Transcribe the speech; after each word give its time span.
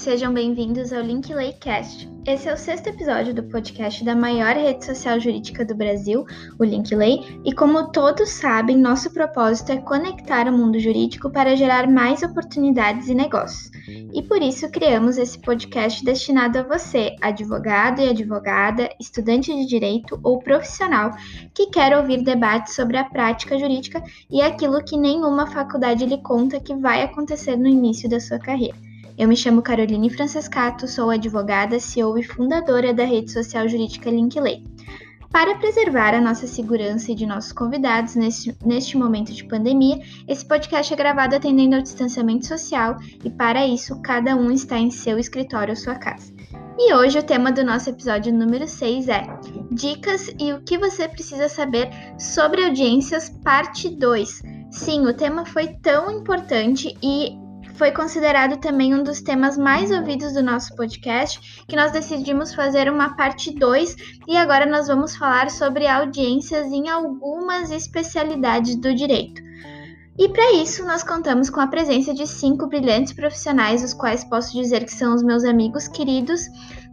Sejam 0.00 0.32
bem-vindos 0.32 0.94
ao 0.94 1.02
Linklaycast. 1.02 2.10
Esse 2.26 2.48
é 2.48 2.54
o 2.54 2.56
sexto 2.56 2.86
episódio 2.86 3.34
do 3.34 3.42
podcast 3.42 4.02
da 4.02 4.16
maior 4.16 4.56
rede 4.56 4.82
social 4.82 5.20
jurídica 5.20 5.62
do 5.62 5.74
Brasil, 5.74 6.24
o 6.58 6.64
Linklay, 6.64 7.20
e 7.44 7.52
como 7.52 7.92
todos 7.92 8.30
sabem, 8.30 8.78
nosso 8.78 9.12
propósito 9.12 9.72
é 9.72 9.76
conectar 9.76 10.48
o 10.48 10.56
mundo 10.56 10.80
jurídico 10.80 11.28
para 11.28 11.54
gerar 11.54 11.86
mais 11.86 12.22
oportunidades 12.22 13.08
e 13.08 13.14
negócios. 13.14 13.70
E 14.14 14.22
por 14.22 14.40
isso 14.40 14.70
criamos 14.70 15.18
esse 15.18 15.38
podcast 15.38 16.02
destinado 16.02 16.60
a 16.60 16.62
você, 16.62 17.14
advogado 17.20 18.00
e 18.00 18.08
advogada, 18.08 18.88
estudante 18.98 19.54
de 19.54 19.66
direito 19.66 20.18
ou 20.22 20.38
profissional 20.38 21.10
que 21.54 21.66
quer 21.66 21.94
ouvir 21.94 22.24
debates 22.24 22.74
sobre 22.74 22.96
a 22.96 23.04
prática 23.04 23.58
jurídica 23.58 24.02
e 24.30 24.40
aquilo 24.40 24.82
que 24.82 24.96
nenhuma 24.96 25.46
faculdade 25.46 26.06
lhe 26.06 26.22
conta 26.22 26.58
que 26.58 26.74
vai 26.74 27.02
acontecer 27.02 27.54
no 27.54 27.68
início 27.68 28.08
da 28.08 28.18
sua 28.18 28.38
carreira. 28.38 28.88
Eu 29.20 29.28
me 29.28 29.36
chamo 29.36 29.60
Caroline 29.60 30.08
Francescato, 30.08 30.88
sou 30.88 31.10
advogada, 31.10 31.78
CEO 31.78 32.16
e 32.16 32.22
fundadora 32.22 32.94
da 32.94 33.04
rede 33.04 33.30
social 33.30 33.68
jurídica 33.68 34.08
Linklay. 34.08 34.64
Para 35.30 35.56
preservar 35.56 36.14
a 36.14 36.22
nossa 36.22 36.46
segurança 36.46 37.12
e 37.12 37.14
de 37.14 37.26
nossos 37.26 37.52
convidados 37.52 38.14
neste, 38.14 38.56
neste 38.64 38.96
momento 38.96 39.30
de 39.34 39.44
pandemia, 39.44 40.00
esse 40.26 40.42
podcast 40.42 40.90
é 40.90 40.96
gravado 40.96 41.36
atendendo 41.36 41.76
ao 41.76 41.82
distanciamento 41.82 42.46
social 42.46 42.96
e, 43.22 43.28
para 43.28 43.66
isso, 43.66 44.00
cada 44.00 44.34
um 44.34 44.50
está 44.50 44.78
em 44.78 44.90
seu 44.90 45.18
escritório 45.18 45.72
ou 45.72 45.76
sua 45.76 45.96
casa. 45.96 46.32
E 46.78 46.94
hoje 46.94 47.18
o 47.18 47.22
tema 47.22 47.52
do 47.52 47.62
nosso 47.62 47.90
episódio 47.90 48.32
número 48.32 48.66
6 48.66 49.06
é 49.08 49.26
Dicas 49.70 50.34
e 50.38 50.50
o 50.54 50.62
que 50.62 50.78
você 50.78 51.06
precisa 51.06 51.46
saber 51.46 51.90
sobre 52.18 52.64
audiências, 52.64 53.28
parte 53.44 53.90
2. 53.90 54.42
Sim, 54.70 55.06
o 55.06 55.12
tema 55.12 55.44
foi 55.44 55.74
tão 55.82 56.10
importante 56.10 56.96
e 57.02 57.36
foi 57.80 57.92
considerado 57.92 58.58
também 58.58 58.94
um 58.94 59.02
dos 59.02 59.22
temas 59.22 59.56
mais 59.56 59.90
ouvidos 59.90 60.34
do 60.34 60.42
nosso 60.42 60.76
podcast, 60.76 61.64
que 61.66 61.74
nós 61.74 61.90
decidimos 61.90 62.54
fazer 62.54 62.92
uma 62.92 63.16
parte 63.16 63.50
2 63.58 63.96
e 64.28 64.36
agora 64.36 64.66
nós 64.66 64.86
vamos 64.86 65.16
falar 65.16 65.50
sobre 65.50 65.86
audiências 65.86 66.70
em 66.70 66.90
algumas 66.90 67.70
especialidades 67.70 68.76
do 68.76 68.94
direito. 68.94 69.40
E 70.18 70.28
para 70.28 70.52
isso, 70.52 70.84
nós 70.84 71.02
contamos 71.02 71.48
com 71.48 71.58
a 71.58 71.68
presença 71.68 72.12
de 72.12 72.26
cinco 72.26 72.66
brilhantes 72.66 73.14
profissionais, 73.14 73.82
os 73.82 73.94
quais 73.94 74.24
posso 74.24 74.52
dizer 74.52 74.84
que 74.84 74.92
são 74.92 75.14
os 75.14 75.22
meus 75.22 75.42
amigos 75.42 75.88
queridos, 75.88 76.42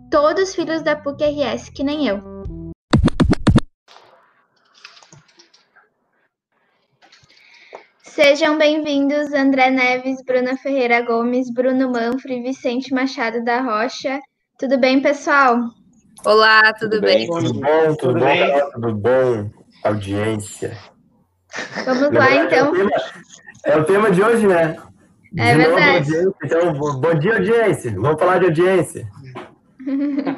todos 0.09 0.55
filhos 0.55 0.81
da 0.83 0.95
PUC-RS, 0.95 1.67
que 1.67 1.83
nem 1.83 2.07
eu. 2.07 2.36
Sejam 8.17 8.57
bem-vindos 8.57 9.31
André 9.31 9.69
Neves, 9.69 10.23
Bruna 10.25 10.57
Ferreira 10.57 11.01
Gomes, 11.03 11.53
Bruno 11.53 11.91
Manfre, 11.91 12.41
Vicente 12.41 12.91
Machado 12.91 13.43
da 13.43 13.61
Rocha. 13.61 14.19
Tudo 14.57 14.79
bem, 14.79 14.99
pessoal? 14.99 15.59
Olá, 16.25 16.73
tudo, 16.73 16.93
tudo 16.93 17.01
bem? 17.01 17.17
bem? 17.19 17.27
Tudo 17.27 17.53
bom, 17.53 17.95
tudo, 17.95 18.13
tudo 18.13 18.19
bom, 18.19 18.71
tudo 18.73 18.95
bom, 18.95 19.51
audiência. 19.83 20.75
Vamos 21.85 22.11
lá, 22.11 22.33
então. 22.33 22.65
É 22.65 22.69
o, 22.69 22.73
tema, 22.73 22.91
é 23.65 23.77
o 23.77 23.83
tema 23.83 24.09
de 24.09 24.23
hoje, 24.23 24.47
né? 24.47 24.77
De 25.31 25.39
é 25.39 25.55
verdade. 25.55 26.11
então, 26.43 26.73
bom 26.73 27.13
dia, 27.19 27.35
audiência. 27.35 27.91
Vamos 27.91 28.19
falar 28.19 28.39
de 28.39 28.45
audiência. 28.45 29.07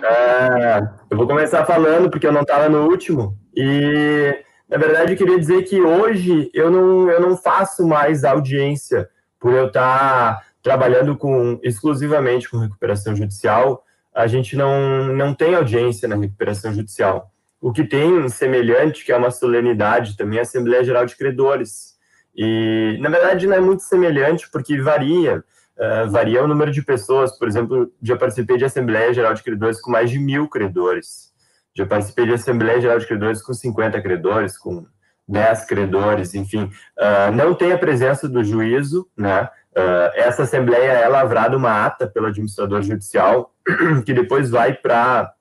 é, 0.03 0.81
eu 1.09 1.15
vou 1.15 1.25
começar 1.25 1.65
falando, 1.65 2.11
porque 2.11 2.27
eu 2.27 2.33
não 2.33 2.41
estava 2.41 2.67
no 2.67 2.89
último. 2.89 3.37
E 3.55 4.37
na 4.69 4.77
verdade, 4.77 5.13
eu 5.13 5.17
queria 5.17 5.39
dizer 5.39 5.63
que 5.63 5.81
hoje 5.81 6.51
eu 6.53 6.69
não, 6.69 7.09
eu 7.09 7.19
não 7.19 7.35
faço 7.35 7.87
mais 7.87 8.23
audiência 8.23 9.09
por 9.39 9.51
eu 9.51 9.67
estar 9.67 10.45
trabalhando 10.61 11.17
com 11.17 11.59
exclusivamente 11.63 12.47
com 12.47 12.59
recuperação 12.59 13.15
judicial. 13.15 13.83
A 14.13 14.27
gente 14.27 14.55
não, 14.55 15.07
não 15.07 15.33
tem 15.33 15.55
audiência 15.55 16.07
na 16.07 16.15
recuperação 16.15 16.71
judicial. 16.71 17.31
O 17.59 17.73
que 17.73 17.83
tem 17.83 18.29
semelhante, 18.29 19.03
que 19.03 19.11
é 19.11 19.17
uma 19.17 19.31
solenidade, 19.31 20.15
também 20.15 20.37
é 20.37 20.41
a 20.41 20.43
Assembleia 20.43 20.83
Geral 20.83 21.05
de 21.05 21.15
Credores. 21.15 21.97
E, 22.35 22.97
na 23.01 23.09
verdade, 23.09 23.47
não 23.47 23.55
é 23.55 23.59
muito 23.59 23.81
semelhante, 23.81 24.49
porque 24.51 24.79
varia. 24.79 25.43
Uh, 25.77 26.09
varia 26.11 26.43
o 26.43 26.47
número 26.47 26.71
de 26.71 26.81
pessoas. 26.81 27.37
Por 27.37 27.47
exemplo, 27.47 27.91
já 28.03 28.15
participei 28.15 28.57
de 28.57 28.65
Assembleia 28.65 29.13
Geral 29.13 29.33
de 29.33 29.41
Credores 29.41 29.81
com 29.81 29.89
mais 29.89 30.11
de 30.11 30.19
mil 30.19 30.47
credores. 30.47 31.33
Já 31.75 31.85
participei 31.85 32.25
de 32.25 32.33
Assembleia 32.33 32.81
Geral 32.81 32.99
de 32.99 33.07
Credores 33.07 33.41
com 33.41 33.53
50 33.53 34.01
credores, 34.01 34.57
com 34.57 34.85
10 35.27 35.65
credores, 35.65 36.33
enfim. 36.33 36.71
Uh, 36.97 37.31
não 37.33 37.53
tem 37.53 37.71
a 37.71 37.77
presença 37.77 38.27
do 38.27 38.43
juízo, 38.43 39.07
né? 39.15 39.47
Uh, 39.71 40.09
essa 40.15 40.43
Assembleia 40.43 40.91
é 40.91 41.07
lavrada 41.07 41.55
uma 41.55 41.85
ata 41.85 42.07
pelo 42.07 42.25
administrador 42.25 42.81
judicial, 42.81 43.53
que 44.05 44.13
depois 44.13 44.49
vai 44.49 44.73
para 44.73 45.31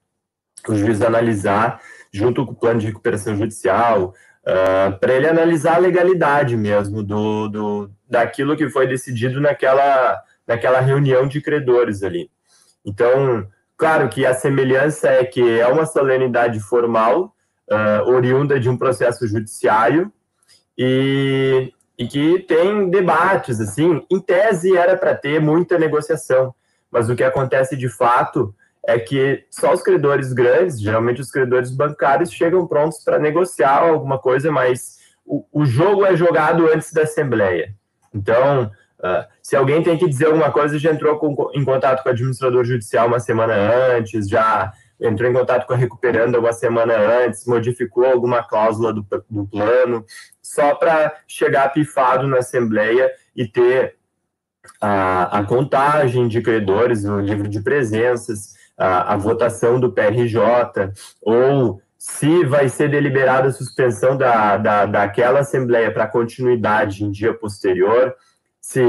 o 0.68 0.74
juiz 0.74 1.00
analisar, 1.00 1.80
junto 2.12 2.44
com 2.44 2.52
o 2.52 2.56
plano 2.56 2.80
de 2.80 2.86
recuperação 2.86 3.34
judicial, 3.34 4.14
uh, 4.44 4.98
para 4.98 5.14
ele 5.14 5.26
analisar 5.26 5.76
a 5.76 5.80
legalidade 5.80 6.56
mesmo 6.56 7.02
do, 7.02 7.48
do, 7.48 7.90
daquilo 8.08 8.56
que 8.56 8.68
foi 8.68 8.86
decidido 8.86 9.40
naquela, 9.40 10.22
naquela 10.46 10.80
reunião 10.80 11.26
de 11.26 11.40
credores 11.40 12.02
ali. 12.02 12.30
Então, 12.84 13.46
Claro 13.78 14.08
que 14.08 14.26
a 14.26 14.34
semelhança 14.34 15.08
é 15.08 15.24
que 15.24 15.60
é 15.60 15.66
uma 15.68 15.86
solenidade 15.86 16.58
formal, 16.58 17.32
uh, 17.70 18.10
oriunda 18.10 18.58
de 18.58 18.68
um 18.68 18.76
processo 18.76 19.24
judiciário, 19.28 20.12
e, 20.76 21.72
e 21.96 22.08
que 22.08 22.40
tem 22.40 22.90
debates, 22.90 23.60
assim, 23.60 24.04
em 24.10 24.20
tese 24.20 24.76
era 24.76 24.96
para 24.96 25.14
ter 25.14 25.40
muita 25.40 25.78
negociação, 25.78 26.52
mas 26.90 27.08
o 27.08 27.14
que 27.14 27.22
acontece 27.22 27.76
de 27.76 27.88
fato 27.88 28.52
é 28.84 28.98
que 28.98 29.44
só 29.48 29.72
os 29.72 29.82
credores 29.82 30.32
grandes, 30.32 30.80
geralmente 30.80 31.20
os 31.20 31.30
credores 31.30 31.70
bancários, 31.70 32.32
chegam 32.32 32.66
prontos 32.66 33.04
para 33.04 33.18
negociar 33.18 33.78
alguma 33.78 34.18
coisa, 34.18 34.50
mas 34.50 34.98
o, 35.24 35.44
o 35.52 35.64
jogo 35.64 36.04
é 36.04 36.16
jogado 36.16 36.66
antes 36.66 36.92
da 36.92 37.02
Assembleia. 37.02 37.74
Então, 38.12 38.70
Uh, 38.98 39.24
se 39.42 39.54
alguém 39.54 39.82
tem 39.82 39.96
que 39.96 40.08
dizer 40.08 40.26
alguma 40.26 40.50
coisa, 40.50 40.78
já 40.78 40.90
entrou 40.90 41.18
com, 41.18 41.50
em 41.54 41.64
contato 41.64 42.02
com 42.02 42.08
o 42.08 42.12
administrador 42.12 42.64
judicial 42.64 43.06
uma 43.06 43.20
semana 43.20 43.54
antes, 43.96 44.28
já 44.28 44.72
entrou 45.00 45.30
em 45.30 45.32
contato 45.32 45.66
com 45.66 45.72
a 45.72 45.76
Recuperando 45.76 46.36
uma 46.36 46.52
semana 46.52 46.94
antes, 46.96 47.46
modificou 47.46 48.04
alguma 48.04 48.42
cláusula 48.42 48.92
do, 48.92 49.06
do 49.30 49.46
plano, 49.46 50.04
só 50.42 50.74
para 50.74 51.14
chegar 51.26 51.72
pifado 51.72 52.26
na 52.26 52.38
Assembleia 52.38 53.10
e 53.36 53.46
ter 53.46 53.96
a, 54.80 55.38
a, 55.38 55.44
contagem 55.44 56.26
de 56.26 56.42
credores, 56.42 57.04
o 57.04 57.20
livro 57.20 57.48
de 57.48 57.60
presenças, 57.60 58.54
a, 58.76 59.14
a 59.14 59.16
votação 59.16 59.78
do 59.78 59.92
PRJ, 59.92 60.40
ou 61.22 61.80
se 61.96 62.44
vai 62.44 62.68
ser 62.68 62.90
deliberada 62.90 63.48
a 63.48 63.52
suspensão 63.52 64.16
da, 64.16 64.56
da, 64.56 64.86
daquela 64.86 65.40
Assembleia 65.40 65.92
para 65.92 66.06
continuidade 66.06 67.04
em 67.04 67.10
dia 67.10 67.32
posterior 67.32 68.14
se 68.68 68.82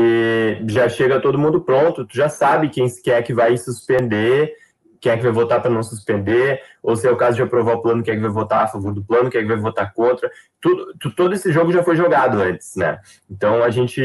já 0.67 0.89
chega 0.89 1.21
todo 1.21 1.39
mundo 1.39 1.61
pronto, 1.61 2.05
tu 2.05 2.13
já 2.13 2.27
sabe 2.27 2.67
quem 2.67 2.85
quer 3.01 3.23
que 3.23 3.33
vai 3.33 3.55
suspender, 3.55 4.53
quem 4.99 5.09
é 5.09 5.15
que 5.15 5.23
vai 5.23 5.31
votar 5.31 5.61
para 5.61 5.71
não 5.71 5.81
suspender, 5.81 6.61
ou 6.83 6.97
se 6.97 7.07
é 7.07 7.09
o 7.09 7.15
caso 7.15 7.37
de 7.37 7.43
aprovar 7.43 7.75
o 7.75 7.81
plano, 7.81 8.03
quem 8.03 8.11
é 8.11 8.17
que 8.17 8.21
vai 8.21 8.29
votar 8.29 8.65
a 8.65 8.67
favor 8.67 8.93
do 8.93 9.01
plano, 9.01 9.29
quem 9.29 9.39
é 9.39 9.41
que 9.41 9.47
vai 9.47 9.57
votar 9.57 9.93
contra. 9.93 10.29
Tudo, 10.59 10.93
todo 11.15 11.33
esse 11.33 11.49
jogo 11.53 11.71
já 11.71 11.81
foi 11.81 11.95
jogado 11.95 12.41
antes, 12.41 12.75
né? 12.75 12.99
Então 13.31 13.63
a 13.63 13.69
gente 13.69 14.03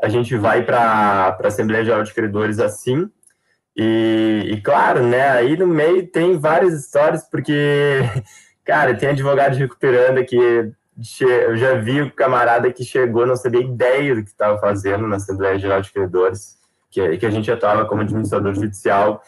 a 0.00 0.08
gente 0.08 0.36
vai 0.36 0.64
para 0.64 1.36
a 1.36 1.46
Assembleia 1.48 1.84
Geral 1.84 2.04
de 2.04 2.14
Credores 2.14 2.60
assim. 2.60 3.10
E, 3.76 4.50
e, 4.52 4.60
claro, 4.60 5.02
né, 5.02 5.30
aí 5.30 5.56
no 5.56 5.66
meio 5.66 6.06
tem 6.06 6.38
várias 6.38 6.72
histórias, 6.74 7.28
porque, 7.28 8.02
cara, 8.64 8.94
tem 8.94 9.08
advogado 9.08 9.56
recuperando 9.56 10.18
aqui 10.18 10.38
eu 11.20 11.56
já 11.56 11.74
vi 11.74 12.02
o 12.02 12.10
camarada 12.10 12.72
que 12.72 12.84
chegou, 12.84 13.26
não 13.26 13.36
sabia 13.36 13.60
ideia 13.60 14.14
do 14.14 14.22
que 14.22 14.30
estava 14.30 14.58
fazendo 14.58 15.06
na 15.06 15.16
Assembleia 15.16 15.58
Geral 15.58 15.82
de 15.82 15.92
Credores, 15.92 16.56
que, 16.90 17.18
que 17.18 17.26
a 17.26 17.30
gente 17.30 17.50
atuava 17.50 17.84
como 17.84 18.00
administrador 18.00 18.54
judicial, 18.54 19.22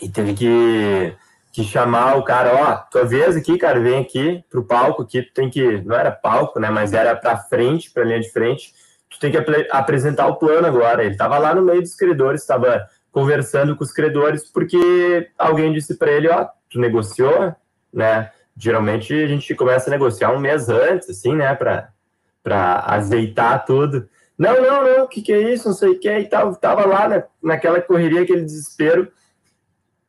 e 0.00 0.08
teve 0.08 0.32
que, 0.32 1.14
que 1.52 1.62
chamar 1.62 2.16
o 2.16 2.24
cara, 2.24 2.54
ó, 2.54 2.76
tua 2.90 3.04
vez 3.04 3.36
aqui, 3.36 3.58
cara, 3.58 3.78
vem 3.78 4.00
aqui 4.00 4.42
pro 4.48 4.64
palco, 4.64 5.02
aqui 5.02 5.22
tu 5.22 5.32
tem 5.34 5.50
que, 5.50 5.82
não 5.82 5.94
era 5.94 6.10
palco, 6.10 6.58
né, 6.58 6.70
mas 6.70 6.94
era 6.94 7.14
para 7.14 7.36
frente, 7.36 7.90
para 7.90 8.04
linha 8.04 8.20
de 8.20 8.30
frente, 8.30 8.72
tu 9.10 9.18
tem 9.18 9.30
que 9.30 9.36
ap 9.36 9.48
apresentar 9.70 10.26
o 10.28 10.36
plano 10.36 10.66
agora. 10.66 11.02
Ele 11.02 11.12
estava 11.12 11.36
lá 11.36 11.54
no 11.54 11.62
meio 11.62 11.82
dos 11.82 11.94
credores, 11.94 12.40
estava 12.40 12.86
conversando 13.12 13.76
com 13.76 13.84
os 13.84 13.92
credores, 13.92 14.50
porque 14.50 15.28
alguém 15.36 15.72
disse 15.72 15.98
para 15.98 16.12
ele, 16.12 16.28
ó, 16.28 16.48
tu 16.70 16.78
negociou, 16.80 17.54
né, 17.92 18.30
geralmente 18.60 19.14
a 19.14 19.26
gente 19.26 19.54
começa 19.54 19.88
a 19.88 19.92
negociar 19.92 20.32
um 20.32 20.38
mês 20.38 20.68
antes, 20.68 21.08
assim, 21.08 21.34
né, 21.34 21.54
para 21.54 22.84
azeitar 22.86 23.64
tudo. 23.64 24.08
Não, 24.38 24.60
não, 24.60 24.84
não, 24.84 25.04
o 25.04 25.08
que, 25.08 25.22
que 25.22 25.32
é 25.32 25.52
isso? 25.52 25.68
Não 25.68 25.74
sei 25.74 25.90
o 25.90 25.98
que, 25.98 26.10
e 26.10 26.28
tal. 26.28 26.54
Tava 26.54 26.86
lá 26.86 27.08
né, 27.08 27.24
naquela 27.42 27.80
correria, 27.80 28.22
aquele 28.22 28.42
desespero. 28.42 29.10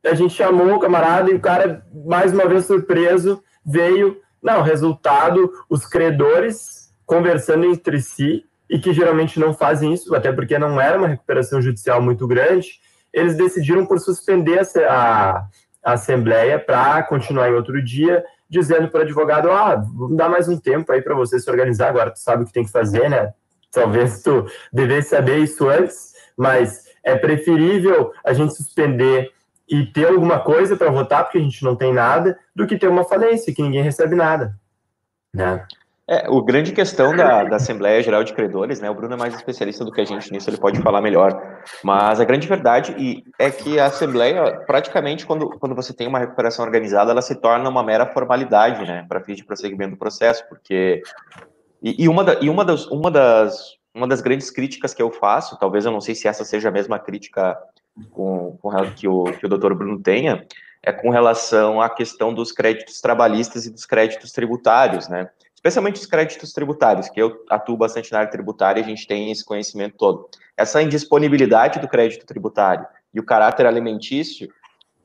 A 0.05 0.13
gente 0.13 0.33
chamou 0.33 0.75
o 0.75 0.79
camarada 0.79 1.31
e 1.31 1.35
o 1.35 1.39
cara, 1.39 1.85
mais 2.05 2.33
uma 2.33 2.47
vez 2.47 2.65
surpreso, 2.65 3.41
veio. 3.65 4.19
Não, 4.41 4.61
resultado, 4.61 5.51
os 5.69 5.85
credores 5.85 6.91
conversando 7.05 7.65
entre 7.65 8.01
si 8.01 8.45
e 8.69 8.79
que 8.79 8.93
geralmente 8.93 9.39
não 9.39 9.53
fazem 9.53 9.93
isso, 9.93 10.15
até 10.15 10.31
porque 10.31 10.57
não 10.57 10.79
era 10.79 10.97
uma 10.97 11.09
recuperação 11.09 11.61
judicial 11.61 12.01
muito 12.01 12.25
grande, 12.25 12.79
eles 13.13 13.35
decidiram 13.35 13.85
por 13.85 13.99
suspender 13.99 14.61
a, 14.87 15.45
a 15.83 15.93
Assembleia 15.93 16.57
para 16.57 17.03
continuar 17.03 17.49
em 17.49 17.53
outro 17.53 17.83
dia, 17.83 18.23
dizendo 18.51 18.89
para 18.89 18.99
o 18.99 19.03
advogado, 19.03 19.49
ah, 19.49 19.75
vamos 19.75 20.17
dar 20.17 20.27
mais 20.27 20.49
um 20.49 20.59
tempo 20.59 20.91
aí 20.91 21.01
para 21.01 21.15
você 21.15 21.39
se 21.39 21.49
organizar, 21.49 21.87
agora 21.87 22.11
tu 22.11 22.19
sabe 22.19 22.43
o 22.43 22.45
que 22.45 22.51
tem 22.51 22.65
que 22.65 22.71
fazer, 22.71 23.09
né? 23.09 23.33
Talvez 23.71 24.21
tu 24.21 24.45
devesse 24.73 25.11
saber 25.11 25.37
isso 25.37 25.69
antes, 25.69 26.13
mas 26.37 26.83
é 27.01 27.15
preferível 27.15 28.11
a 28.25 28.33
gente 28.33 28.53
suspender 28.53 29.31
e 29.69 29.85
ter 29.85 30.09
alguma 30.09 30.41
coisa 30.41 30.75
para 30.75 30.91
votar, 30.91 31.23
porque 31.23 31.37
a 31.37 31.41
gente 31.41 31.63
não 31.63 31.77
tem 31.77 31.93
nada, 31.93 32.37
do 32.53 32.67
que 32.67 32.77
ter 32.77 32.89
uma 32.89 33.05
falência, 33.05 33.55
que 33.55 33.61
ninguém 33.61 33.81
recebe 33.81 34.15
nada. 34.15 34.53
Né? 35.33 35.65
É, 36.11 36.29
o 36.29 36.41
grande 36.41 36.73
questão 36.73 37.15
da, 37.15 37.45
da, 37.45 37.55
Assembleia 37.55 38.03
Geral 38.03 38.21
de 38.21 38.33
Credores, 38.33 38.81
né? 38.81 38.89
O 38.89 38.93
Bruno 38.93 39.13
é 39.13 39.17
mais 39.17 39.33
especialista 39.33 39.85
do 39.85 39.93
que 39.93 40.01
a 40.01 40.03
gente 40.03 40.29
nisso, 40.29 40.49
ele 40.49 40.57
pode 40.57 40.81
falar 40.81 40.99
melhor. 40.99 41.41
Mas 41.81 42.19
a 42.19 42.25
grande 42.25 42.49
verdade 42.49 43.23
é 43.39 43.49
que 43.49 43.79
a 43.79 43.85
Assembleia, 43.85 44.61
praticamente, 44.67 45.25
quando, 45.25 45.51
quando 45.51 45.73
você 45.73 45.93
tem 45.93 46.07
uma 46.07 46.19
recuperação 46.19 46.65
organizada, 46.65 47.11
ela 47.11 47.21
se 47.21 47.33
torna 47.35 47.69
uma 47.69 47.81
mera 47.81 48.05
formalidade, 48.05 48.85
né? 48.85 49.05
Para 49.07 49.21
fins 49.21 49.37
de 49.37 49.45
prosseguimento 49.45 49.91
do 49.91 49.97
processo, 49.97 50.43
porque. 50.49 51.01
E, 51.81 52.03
e, 52.03 52.09
uma, 52.09 52.25
da, 52.25 52.33
e 52.41 52.49
uma, 52.49 52.65
das, 52.65 52.87
uma, 52.87 53.09
das, 53.09 53.77
uma 53.95 54.05
das 54.05 54.19
grandes 54.19 54.51
críticas 54.51 54.93
que 54.93 55.01
eu 55.01 55.11
faço, 55.11 55.57
talvez 55.57 55.85
eu 55.85 55.93
não 55.93 56.01
sei 56.01 56.13
se 56.13 56.27
essa 56.27 56.43
seja 56.43 56.67
a 56.67 56.73
mesma 56.73 56.99
crítica 56.99 57.57
com, 58.11 58.57
com 58.61 58.69
que, 58.97 59.07
o, 59.07 59.23
que 59.23 59.45
o 59.45 59.49
doutor 59.49 59.73
Bruno 59.75 59.97
tenha, 59.97 60.45
é 60.83 60.91
com 60.91 61.09
relação 61.09 61.79
à 61.79 61.89
questão 61.89 62.33
dos 62.33 62.51
créditos 62.51 62.99
trabalhistas 62.99 63.65
e 63.65 63.71
dos 63.71 63.85
créditos 63.85 64.33
tributários, 64.33 65.07
né? 65.07 65.29
Especialmente 65.61 65.99
os 65.99 66.07
créditos 66.07 66.53
tributários, 66.53 67.07
que 67.07 67.21
eu 67.21 67.45
atuo 67.47 67.77
bastante 67.77 68.11
na 68.11 68.19
área 68.19 68.31
tributária 68.31 68.81
e 68.81 68.83
a 68.83 68.87
gente 68.87 69.05
tem 69.05 69.31
esse 69.31 69.45
conhecimento 69.45 69.95
todo. 69.95 70.27
Essa 70.57 70.81
indisponibilidade 70.81 71.79
do 71.79 71.87
crédito 71.87 72.25
tributário 72.25 72.83
e 73.13 73.19
o 73.19 73.23
caráter 73.23 73.67
alimentício, 73.67 74.49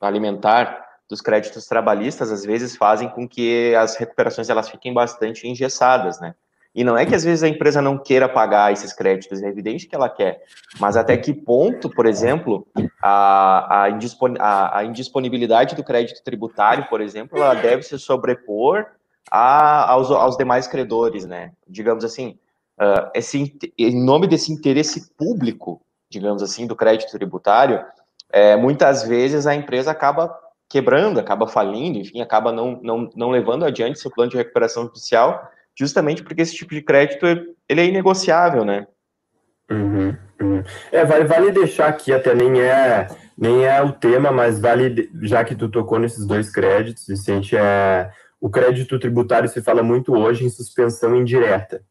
alimentar 0.00 0.82
dos 1.10 1.20
créditos 1.20 1.66
trabalhistas, 1.66 2.32
às 2.32 2.42
vezes 2.42 2.74
fazem 2.74 3.06
com 3.10 3.28
que 3.28 3.74
as 3.74 3.96
recuperações 3.96 4.48
elas 4.48 4.70
fiquem 4.70 4.94
bastante 4.94 5.46
engessadas, 5.46 6.18
né? 6.20 6.34
E 6.74 6.82
não 6.82 6.96
é 6.96 7.04
que 7.04 7.14
às 7.14 7.24
vezes 7.24 7.42
a 7.42 7.48
empresa 7.48 7.82
não 7.82 7.98
queira 7.98 8.26
pagar 8.26 8.72
esses 8.72 8.94
créditos, 8.94 9.42
é 9.42 9.48
evidente 9.48 9.86
que 9.86 9.94
ela 9.94 10.08
quer, 10.08 10.42
mas 10.78 10.96
até 10.96 11.16
que 11.18 11.34
ponto, 11.34 11.90
por 11.90 12.06
exemplo, 12.06 12.66
a, 13.02 13.84
a, 13.84 13.90
indispon, 13.90 14.34
a, 14.38 14.78
a 14.78 14.84
indisponibilidade 14.84 15.74
do 15.74 15.84
crédito 15.84 16.22
tributário, 16.22 16.86
por 16.88 17.00
exemplo, 17.02 17.38
ela 17.38 17.54
deve 17.54 17.82
se 17.82 17.98
sobrepor 17.98 18.86
a, 19.30 19.90
aos, 19.90 20.10
aos 20.10 20.36
demais 20.36 20.66
credores, 20.66 21.26
né? 21.26 21.52
Digamos 21.68 22.04
assim, 22.04 22.38
uh, 22.80 23.10
esse, 23.14 23.56
em 23.78 24.04
nome 24.04 24.26
desse 24.26 24.52
interesse 24.52 25.10
público, 25.16 25.80
digamos 26.08 26.42
assim, 26.42 26.66
do 26.66 26.76
crédito 26.76 27.10
tributário, 27.10 27.84
é, 28.30 28.56
muitas 28.56 29.02
vezes 29.02 29.46
a 29.46 29.54
empresa 29.54 29.90
acaba 29.90 30.36
quebrando, 30.68 31.20
acaba 31.20 31.46
falindo, 31.46 31.98
enfim, 31.98 32.20
acaba 32.20 32.52
não, 32.52 32.80
não, 32.82 33.10
não 33.14 33.30
levando 33.30 33.64
adiante 33.64 33.98
seu 33.98 34.10
plano 34.10 34.30
de 34.30 34.36
recuperação 34.36 34.84
judicial, 34.84 35.48
justamente 35.78 36.22
porque 36.22 36.42
esse 36.42 36.54
tipo 36.54 36.74
de 36.74 36.82
crédito 36.82 37.24
ele 37.68 37.80
é 37.80 37.86
inegociável, 37.86 38.64
né? 38.64 38.86
Uhum, 39.70 40.16
uhum. 40.40 40.62
É, 40.92 41.04
vale, 41.04 41.24
vale 41.24 41.52
deixar 41.52 41.88
aqui, 41.88 42.12
até 42.12 42.34
nem 42.34 42.60
é, 42.60 43.08
nem 43.36 43.64
é 43.64 43.82
o 43.82 43.92
tema, 43.92 44.30
mas 44.30 44.60
vale, 44.60 45.10
já 45.22 45.44
que 45.44 45.54
tu 45.54 45.68
tocou 45.68 45.98
nesses 45.98 46.26
dois 46.26 46.50
créditos, 46.50 47.06
Vicente, 47.06 47.56
é, 47.56 48.10
o 48.40 48.50
crédito 48.50 48.98
tributário 48.98 49.48
se 49.48 49.62
fala 49.62 49.82
muito 49.82 50.14
hoje 50.14 50.44
em 50.44 50.50
suspensão 50.50 51.14
indireta. 51.16 51.82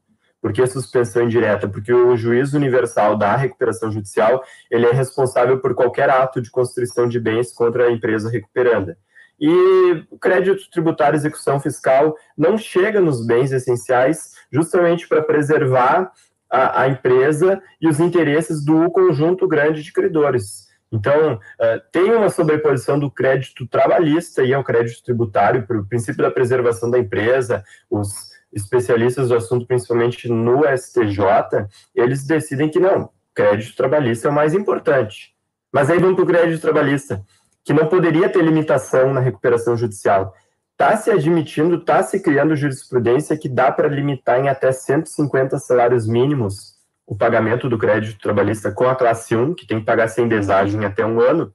Por 0.42 0.54
que 0.54 0.66
suspensão 0.68 1.24
indireta? 1.24 1.68
Porque 1.68 1.92
o 1.92 2.16
juiz 2.16 2.54
universal 2.54 3.18
da 3.18 3.36
recuperação 3.36 3.92
judicial, 3.92 4.44
ele 4.70 4.86
é 4.86 4.92
responsável 4.92 5.60
por 5.60 5.74
qualquer 5.74 6.10
ato 6.10 6.40
de 6.40 6.52
construção 6.52 7.08
de 7.08 7.20
bens 7.20 7.52
contra 7.52 7.88
a 7.88 7.92
empresa 7.92 8.30
recuperanda. 8.30 8.96
E 9.40 10.06
o 10.10 10.20
crédito 10.20 10.70
tributário 10.70 11.18
execução 11.18 11.60
fiscal 11.60 12.16
não 12.38 12.58
chega 12.58 13.02
nos 13.02 13.26
bens 13.26 13.52
essenciais 13.52 14.34
justamente 14.52 15.08
para 15.08 15.24
preservar 15.24 16.12
a, 16.50 16.84
a, 16.84 16.88
empresa 16.88 17.62
e 17.82 17.88
os 17.88 18.00
interesses 18.00 18.64
do 18.64 18.90
conjunto 18.92 19.48
grande 19.48 19.84
de 19.84 19.92
credores. 19.92 20.65
Então, 20.96 21.34
uh, 21.34 21.82
tem 21.92 22.14
uma 22.14 22.30
sobreposição 22.30 22.98
do 22.98 23.12
crédito 23.12 23.68
trabalhista 23.68 24.44
e 24.44 24.54
ao 24.54 24.64
crédito 24.64 25.04
tributário, 25.04 25.68
para 25.68 25.78
o 25.78 25.86
princípio 25.86 26.24
da 26.24 26.32
preservação 26.32 26.90
da 26.90 26.98
empresa, 26.98 27.64
os 27.90 28.32
especialistas 28.54 29.28
do 29.28 29.36
assunto, 29.36 29.68
principalmente 29.68 30.30
no 30.30 30.62
STJ, 30.66 31.68
eles 31.94 32.26
decidem 32.26 32.70
que 32.70 32.80
não, 32.80 33.10
crédito 33.34 33.76
trabalhista 33.76 34.30
é 34.30 34.32
o 34.32 34.34
mais 34.34 34.54
importante. 34.54 35.36
Mas 35.72 35.90
aí 35.90 36.00
vamos 36.00 36.16
para 36.16 36.24
o 36.24 36.28
crédito 36.28 36.62
trabalhista 36.62 37.22
que 37.66 37.74
não 37.74 37.88
poderia 37.88 38.30
ter 38.30 38.42
limitação 38.42 39.14
na 39.14 39.20
recuperação 39.20 39.76
judicial. 39.76 40.34
Está 40.72 40.96
se 40.96 41.12
admitindo, 41.12 41.76
está 41.76 42.04
se 42.04 42.22
criando 42.22 42.56
jurisprudência 42.56 43.38
que 43.38 43.50
dá 43.50 43.70
para 43.70 43.90
limitar 43.90 44.40
em 44.40 44.48
até 44.48 44.72
150 44.72 45.58
salários 45.60 46.08
mínimos 46.08 46.75
o 47.06 47.16
pagamento 47.16 47.70
do 47.70 47.78
crédito 47.78 48.20
trabalhista 48.20 48.72
com 48.72 48.88
a 48.88 48.96
classe 48.96 49.36
1, 49.36 49.54
que 49.54 49.68
tem 49.68 49.80
que 49.80 49.86
pagar 49.86 50.08
sem 50.08 50.28
desagem 50.28 50.86
até 50.86 51.06
um 51.06 51.20
ano, 51.20 51.54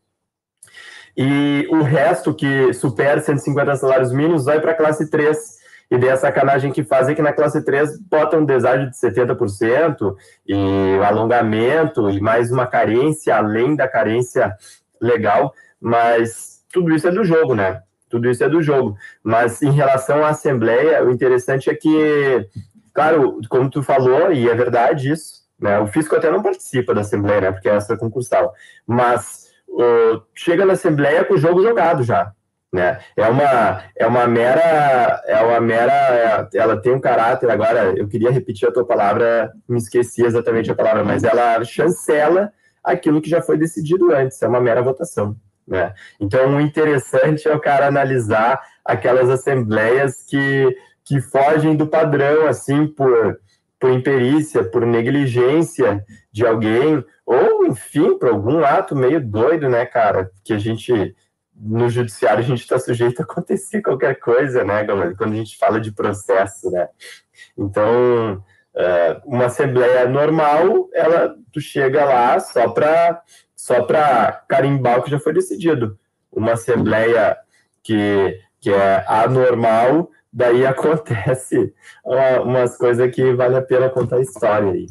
e 1.17 1.67
o 1.70 1.82
resto 1.82 2.35
que 2.35 2.73
supera 2.73 3.20
150 3.20 3.76
salários 3.76 4.12
mínimos 4.12 4.44
vai 4.44 4.61
para 4.61 4.73
a 4.73 4.75
classe 4.75 5.11
3. 5.11 5.61
E 5.91 5.99
daí 5.99 6.11
a 6.11 6.17
sacanagem 6.17 6.70
que 6.70 6.85
fazem 6.85 7.12
é 7.12 7.17
que 7.17 7.23
na 7.23 7.32
classe 7.32 7.64
3 7.64 7.99
botam 8.08 8.41
um 8.41 8.44
deságio 8.44 8.88
de 8.88 8.97
70% 8.97 10.14
e 10.47 11.00
alongamento 11.05 12.08
e 12.08 12.20
mais 12.20 12.52
uma 12.52 12.67
carência 12.67 13.37
além 13.37 13.75
da 13.75 13.88
carência 13.88 14.55
legal. 15.00 15.52
Mas 15.81 16.64
tudo 16.73 16.94
isso 16.94 17.08
é 17.08 17.11
do 17.11 17.25
jogo, 17.25 17.55
né? 17.55 17.82
Tudo 18.08 18.31
isso 18.31 18.44
é 18.44 18.49
do 18.49 18.62
jogo. 18.62 18.97
Mas 19.23 19.61
em 19.62 19.73
relação 19.73 20.25
à 20.25 20.29
Assembleia, 20.29 21.05
o 21.05 21.11
interessante 21.11 21.69
é 21.69 21.75
que, 21.75 22.47
claro, 22.94 23.41
como 23.49 23.69
tu 23.69 23.82
falou, 23.82 24.32
e 24.32 24.49
é 24.49 24.55
verdade 24.55 25.11
isso, 25.11 25.39
né? 25.61 25.79
O 25.79 25.87
fisco 25.87 26.17
até 26.17 26.31
não 26.31 26.43
participa 26.43 26.95
da 26.95 27.02
Assembleia, 27.02 27.40
né? 27.40 27.52
Porque 27.52 27.69
é 27.69 27.75
essa 27.75 27.97
concursal. 27.97 28.55
Mas 28.87 29.50
uh, 29.69 30.23
chega 30.35 30.64
na 30.64 30.75
Assembleia 30.75 31.25
com 31.25 31.35
o 31.35 31.38
jogo 31.38 31.62
jogado 31.62 32.02
já. 32.02 32.33
Né? 32.73 33.00
É 33.17 33.26
uma 33.26 33.83
é 33.99 34.07
uma 34.07 34.29
mera 34.29 35.21
é 35.26 35.43
uma 35.43 35.61
mera 35.61 35.93
é, 35.93 36.57
ela 36.57 36.81
tem 36.81 36.93
um 36.93 37.00
caráter 37.00 37.50
agora 37.50 37.93
eu 37.97 38.07
queria 38.07 38.31
repetir 38.31 38.69
a 38.69 38.71
tua 38.71 38.87
palavra 38.87 39.50
me 39.69 39.76
esqueci 39.76 40.25
exatamente 40.25 40.71
a 40.71 40.75
palavra 40.76 41.02
mas 41.02 41.25
ela 41.25 41.64
chancela 41.64 42.52
aquilo 42.85 43.21
que 43.21 43.29
já 43.29 43.43
foi 43.43 43.59
decidido 43.59 44.14
antes 44.14 44.40
é 44.40 44.47
uma 44.47 44.61
mera 44.61 44.83
votação 44.83 45.35
né? 45.71 45.95
Então, 46.19 46.57
o 46.57 46.61
interessante 46.61 47.47
é 47.47 47.55
o 47.55 47.61
cara 47.61 47.87
analisar 47.87 48.61
aquelas 48.85 49.31
assembleias 49.31 50.25
que, 50.29 50.76
que 51.05 51.21
fogem 51.21 51.76
do 51.76 51.87
padrão, 51.87 52.49
assim, 52.49 52.88
por, 52.88 53.38
por 53.80 53.90
imperícia, 53.90 54.62
por 54.62 54.84
negligência 54.84 56.04
de 56.30 56.46
alguém, 56.46 57.02
ou, 57.25 57.66
enfim, 57.66 58.18
por 58.18 58.28
algum 58.28 58.62
ato 58.62 58.94
meio 58.94 59.20
doido, 59.26 59.70
né, 59.70 59.87
cara? 59.87 60.30
Que 60.44 60.52
a 60.52 60.58
gente, 60.58 61.16
no 61.56 61.88
judiciário, 61.88 62.40
a 62.40 62.46
gente 62.46 62.60
está 62.60 62.78
sujeito 62.78 63.20
a 63.20 63.25
acontecer 63.25 63.80
qualquer 63.80 64.20
coisa, 64.20 64.62
né, 64.62 64.84
quando 65.16 65.32
a 65.32 65.37
gente 65.37 65.56
fala 65.56 65.80
de 65.80 65.90
processo, 65.92 66.70
né? 66.70 66.88
Então, 67.56 68.44
é, 68.76 69.20
uma 69.25 69.46
assembleia 69.46 70.06
normal, 70.06 70.90
ela, 70.92 71.34
tu 71.50 71.60
chega 71.60 72.04
lá 72.04 72.38
só 72.38 72.68
para 72.68 73.22
só 73.56 73.82
para 73.82 74.42
carimbar 74.49 74.99
o 74.99 75.02
que 75.02 75.10
já 75.10 75.20
foi 75.20 75.34
decidido. 75.34 75.99
Uma 76.32 76.52
assembleia 76.52 77.37
que, 77.82 78.40
que 78.58 78.72
é 78.72 79.04
anormal, 79.06 80.10
daí 80.32 80.64
acontece 80.66 81.72
umas 82.44 82.76
coisas 82.76 83.14
que 83.14 83.32
vale 83.34 83.56
a 83.56 83.62
pena 83.62 83.88
contar 83.88 84.20
história 84.20 84.72
aí. 84.72 84.87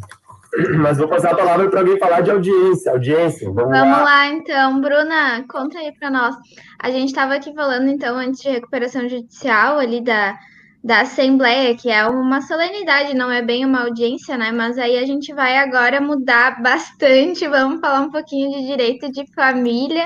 Mas 0.79 0.98
vou 0.98 1.08
passar 1.08 1.31
a 1.31 1.38
palavra 1.38 1.69
para 1.69 1.79
alguém 1.79 2.00
falar 2.00 2.22
de 2.22 2.31
audiência. 2.31 2.91
Audiência, 2.91 3.51
vamos, 3.51 3.72
vamos 3.72 3.98
lá. 3.98 4.03
lá. 4.03 4.27
então. 4.27 4.81
Bruna, 4.81 5.46
conta 5.48 5.77
aí 5.77 5.91
para 5.91 6.10
nós. 6.10 6.36
A 6.79 6.89
gente 6.89 7.10
estava 7.10 7.36
aqui 7.36 7.53
falando, 7.53 7.88
então, 7.88 8.15
antes 8.17 8.41
de 8.41 8.50
recuperação 8.50 9.08
judicial, 9.08 9.77
ali 9.77 10.01
da, 10.01 10.36
da 10.84 11.01
Assembleia, 11.01 11.75
que 11.75 11.91
é 11.91 12.05
uma 12.08 12.41
solenidade, 12.41 13.13
não 13.13 13.31
é 13.31 13.41
bem 13.41 13.65
uma 13.65 13.84
audiência, 13.84 14.38
né? 14.38 14.51
Mas 14.51 14.77
aí 14.77 14.98
a 14.98 15.05
gente 15.05 15.34
vai 15.34 15.58
agora 15.58 16.01
mudar 16.01 16.62
bastante, 16.62 17.48
vamos 17.48 17.79
falar 17.79 18.01
um 18.01 18.12
pouquinho 18.12 18.50
de 18.51 18.65
direito 18.65 19.12
de 19.12 19.25
família, 19.34 20.05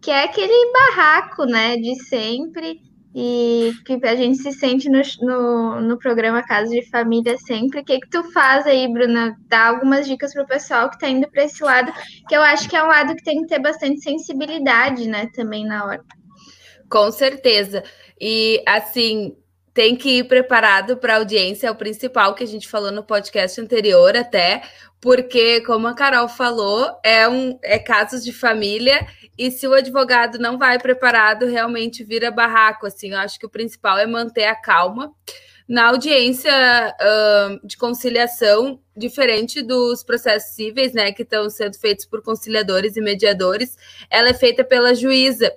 que 0.00 0.10
é 0.10 0.24
aquele 0.24 0.72
barraco, 0.72 1.44
né, 1.44 1.76
de 1.76 1.94
sempre, 2.04 2.80
e 3.14 3.72
que 3.84 3.98
a 4.06 4.16
gente 4.16 4.38
se 4.38 4.52
sente 4.52 4.88
no, 4.88 5.02
no, 5.20 5.80
no 5.80 5.98
programa 5.98 6.42
Casa 6.42 6.70
de 6.70 6.88
Família 6.88 7.36
sempre. 7.36 7.80
O 7.80 7.84
que, 7.84 8.00
que 8.00 8.08
tu 8.08 8.24
faz 8.32 8.66
aí, 8.66 8.90
Bruna? 8.90 9.36
Dá 9.48 9.68
algumas 9.68 10.06
dicas 10.06 10.32
para 10.32 10.42
o 10.42 10.46
pessoal 10.46 10.88
que 10.88 10.96
está 10.96 11.08
indo 11.08 11.30
para 11.30 11.44
esse 11.44 11.62
lado, 11.62 11.92
que 12.28 12.34
eu 12.34 12.42
acho 12.42 12.68
que 12.68 12.76
é 12.76 12.82
um 12.82 12.88
lado 12.88 13.14
que 13.14 13.22
tem 13.22 13.42
que 13.42 13.48
ter 13.48 13.58
bastante 13.58 14.00
sensibilidade, 14.00 15.06
né, 15.06 15.28
também 15.34 15.66
na 15.66 15.84
hora. 15.84 16.02
Com 16.88 17.10
certeza. 17.10 17.84
E 18.20 18.62
assim, 18.66 19.36
tem 19.74 19.96
que 19.96 20.18
ir 20.18 20.24
preparado 20.24 20.96
para 20.96 21.14
a 21.14 21.16
audiência, 21.16 21.66
é 21.66 21.70
o 21.70 21.74
principal 21.74 22.34
que 22.34 22.44
a 22.44 22.46
gente 22.46 22.68
falou 22.68 22.90
no 22.90 23.02
podcast 23.02 23.60
anterior 23.60 24.16
até, 24.16 24.62
porque, 25.00 25.60
como 25.62 25.88
a 25.88 25.94
Carol 25.94 26.28
falou, 26.28 26.88
é, 27.02 27.26
um, 27.26 27.58
é 27.62 27.78
casos 27.78 28.22
de 28.22 28.32
família 28.32 29.06
e 29.36 29.50
se 29.50 29.66
o 29.66 29.74
advogado 29.74 30.38
não 30.38 30.58
vai 30.58 30.78
preparado, 30.78 31.46
realmente 31.46 32.04
vira 32.04 32.30
barraco, 32.30 32.86
assim, 32.86 33.10
eu 33.12 33.18
acho 33.18 33.38
que 33.38 33.46
o 33.46 33.50
principal 33.50 33.98
é 33.98 34.06
manter 34.06 34.44
a 34.44 34.54
calma. 34.54 35.12
Na 35.66 35.88
audiência 35.88 36.52
uh, 36.52 37.66
de 37.66 37.76
conciliação, 37.76 38.78
diferente 38.96 39.62
dos 39.62 40.04
processos 40.04 40.54
cíveis, 40.54 40.92
né, 40.92 41.12
que 41.12 41.22
estão 41.22 41.48
sendo 41.48 41.78
feitos 41.78 42.04
por 42.04 42.22
conciliadores 42.22 42.96
e 42.96 43.00
mediadores, 43.00 43.76
ela 44.10 44.28
é 44.28 44.34
feita 44.34 44.62
pela 44.62 44.94
juíza. 44.94 45.50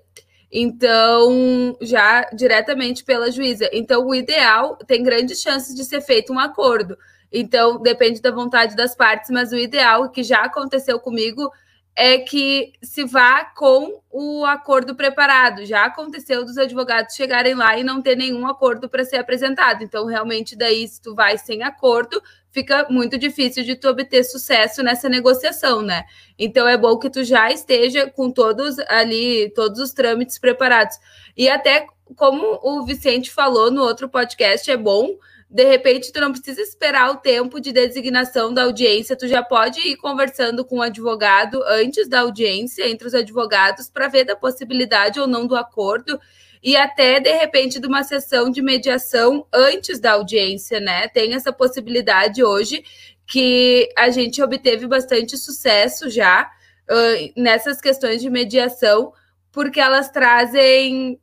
Então, 0.57 1.75
já 1.81 2.21
diretamente 2.33 3.03
pela 3.03 3.29
juíza. 3.29 3.69
Então, 3.73 4.07
o 4.07 4.15
ideal 4.15 4.77
tem 4.87 5.03
grandes 5.03 5.41
chances 5.41 5.75
de 5.75 5.83
ser 5.83 5.99
feito 5.99 6.31
um 6.31 6.39
acordo. 6.39 6.97
Então, 7.29 7.81
depende 7.81 8.21
da 8.21 8.31
vontade 8.31 8.73
das 8.73 8.95
partes, 8.95 9.29
mas 9.29 9.51
o 9.51 9.57
ideal, 9.57 10.09
que 10.09 10.23
já 10.23 10.45
aconteceu 10.45 10.97
comigo, 10.97 11.51
é 11.93 12.19
que 12.19 12.71
se 12.81 13.03
vá 13.03 13.43
com 13.53 14.01
o 14.09 14.45
acordo 14.45 14.95
preparado. 14.95 15.65
Já 15.65 15.83
aconteceu 15.83 16.45
dos 16.45 16.57
advogados 16.57 17.15
chegarem 17.15 17.53
lá 17.53 17.77
e 17.77 17.83
não 17.83 18.01
ter 18.01 18.15
nenhum 18.15 18.47
acordo 18.47 18.87
para 18.87 19.03
ser 19.03 19.17
apresentado. 19.17 19.83
Então, 19.83 20.05
realmente, 20.05 20.55
daí, 20.55 20.87
se 20.87 21.01
tu 21.01 21.13
vai 21.13 21.37
sem 21.37 21.63
acordo, 21.63 22.23
fica 22.55 22.87
muito 22.89 23.17
difícil 23.17 23.65
de 23.65 23.75
tu 23.75 23.89
obter 23.89 24.23
sucesso 24.23 24.81
nessa 24.81 25.09
negociação, 25.09 25.81
né? 25.81 26.05
Então, 26.39 26.65
é 26.65 26.77
bom 26.77 26.97
que 26.97 27.09
tu 27.09 27.21
já 27.21 27.51
esteja 27.51 28.09
com 28.09 28.31
todos 28.31 28.79
ali, 28.87 29.51
todos 29.53 29.77
os 29.77 29.91
trâmites 29.91 30.39
preparados. 30.39 30.97
E 31.35 31.49
até 31.49 31.85
como 32.15 32.61
o 32.63 32.85
Vicente 32.85 33.29
falou 33.29 33.69
no 33.69 33.81
outro 33.81 34.07
podcast, 34.07 34.71
é 34.71 34.77
bom 34.77 35.17
de 35.49 35.63
repente, 35.63 36.11
tu 36.11 36.19
não 36.19 36.31
precisa 36.31 36.59
esperar 36.59 37.11
o 37.11 37.17
tempo 37.17 37.61
de 37.61 37.71
designação 37.71 38.53
da 38.53 38.63
audiência, 38.63 39.15
tu 39.15 39.27
já 39.27 39.43
pode 39.43 39.79
ir 39.79 39.95
conversando 39.95 40.65
com 40.65 40.79
o 40.79 40.81
advogado 40.81 41.63
antes 41.67 42.09
da 42.09 42.21
audiência, 42.21 42.89
entre 42.89 43.07
os 43.07 43.13
advogados, 43.13 43.87
para 43.87 44.07
ver 44.07 44.25
da 44.25 44.35
possibilidade 44.35 45.19
ou 45.19 45.27
não 45.27 45.45
do 45.47 45.55
acordo 45.55 46.19
e 46.61 46.75
até 46.75 47.19
de 47.19 47.31
repente 47.31 47.79
de 47.79 47.87
uma 47.87 48.03
sessão 48.03 48.49
de 48.49 48.61
mediação 48.61 49.45
antes 49.53 49.99
da 49.99 50.13
audiência, 50.13 50.79
né? 50.79 51.07
Tem 51.07 51.33
essa 51.33 51.51
possibilidade 51.51 52.43
hoje 52.43 52.83
que 53.27 53.89
a 53.97 54.09
gente 54.09 54.41
obteve 54.41 54.87
bastante 54.87 55.37
sucesso 55.37 56.09
já 56.09 56.49
uh, 56.89 57.41
nessas 57.41 57.81
questões 57.81 58.21
de 58.21 58.29
mediação, 58.29 59.13
porque 59.51 59.79
elas 59.79 60.09
trazem 60.09 61.19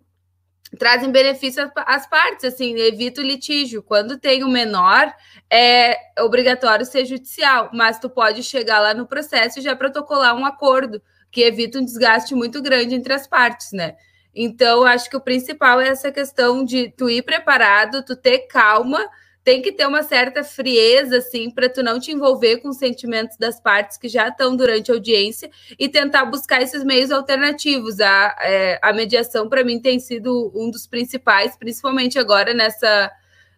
trazem 0.78 1.12
benefício 1.12 1.70
às 1.76 2.06
partes, 2.06 2.46
assim, 2.46 2.74
evita 2.78 3.20
o 3.20 3.24
litígio. 3.24 3.82
Quando 3.82 4.18
tem 4.18 4.42
o 4.42 4.48
menor, 4.48 5.12
é 5.50 5.96
obrigatório 6.20 6.86
ser 6.86 7.04
judicial, 7.04 7.70
mas 7.74 7.98
tu 7.98 8.08
pode 8.08 8.42
chegar 8.42 8.80
lá 8.80 8.94
no 8.94 9.06
processo 9.06 9.58
e 9.58 9.62
já 9.62 9.76
protocolar 9.76 10.34
um 10.34 10.46
acordo 10.46 11.02
que 11.30 11.42
evita 11.42 11.78
um 11.78 11.84
desgaste 11.84 12.34
muito 12.34 12.62
grande 12.62 12.94
entre 12.94 13.12
as 13.12 13.26
partes, 13.26 13.72
né? 13.72 13.96
Então, 14.34 14.84
acho 14.84 15.10
que 15.10 15.16
o 15.16 15.20
principal 15.20 15.80
é 15.80 15.88
essa 15.88 16.10
questão 16.10 16.64
de 16.64 16.90
tu 16.90 17.10
ir 17.10 17.22
preparado, 17.22 18.04
tu 18.04 18.16
ter 18.16 18.46
calma 18.46 19.08
tem 19.44 19.60
que 19.60 19.72
ter 19.72 19.86
uma 19.86 20.02
certa 20.02 20.44
frieza, 20.44 21.18
assim, 21.18 21.50
para 21.50 21.68
tu 21.68 21.82
não 21.82 21.98
te 21.98 22.12
envolver 22.12 22.58
com 22.58 22.68
os 22.68 22.76
sentimentos 22.76 23.36
das 23.36 23.60
partes 23.60 23.96
que 23.96 24.08
já 24.08 24.28
estão 24.28 24.54
durante 24.54 24.90
a 24.90 24.94
audiência 24.94 25.50
e 25.78 25.88
tentar 25.88 26.24
buscar 26.26 26.62
esses 26.62 26.84
meios 26.84 27.10
alternativos. 27.10 28.00
A, 28.00 28.36
é, 28.40 28.78
a 28.80 28.92
mediação, 28.92 29.48
para 29.48 29.64
mim, 29.64 29.80
tem 29.80 29.98
sido 29.98 30.52
um 30.54 30.70
dos 30.70 30.86
principais, 30.86 31.56
principalmente 31.56 32.18
agora 32.20 32.54
nessa, 32.54 33.10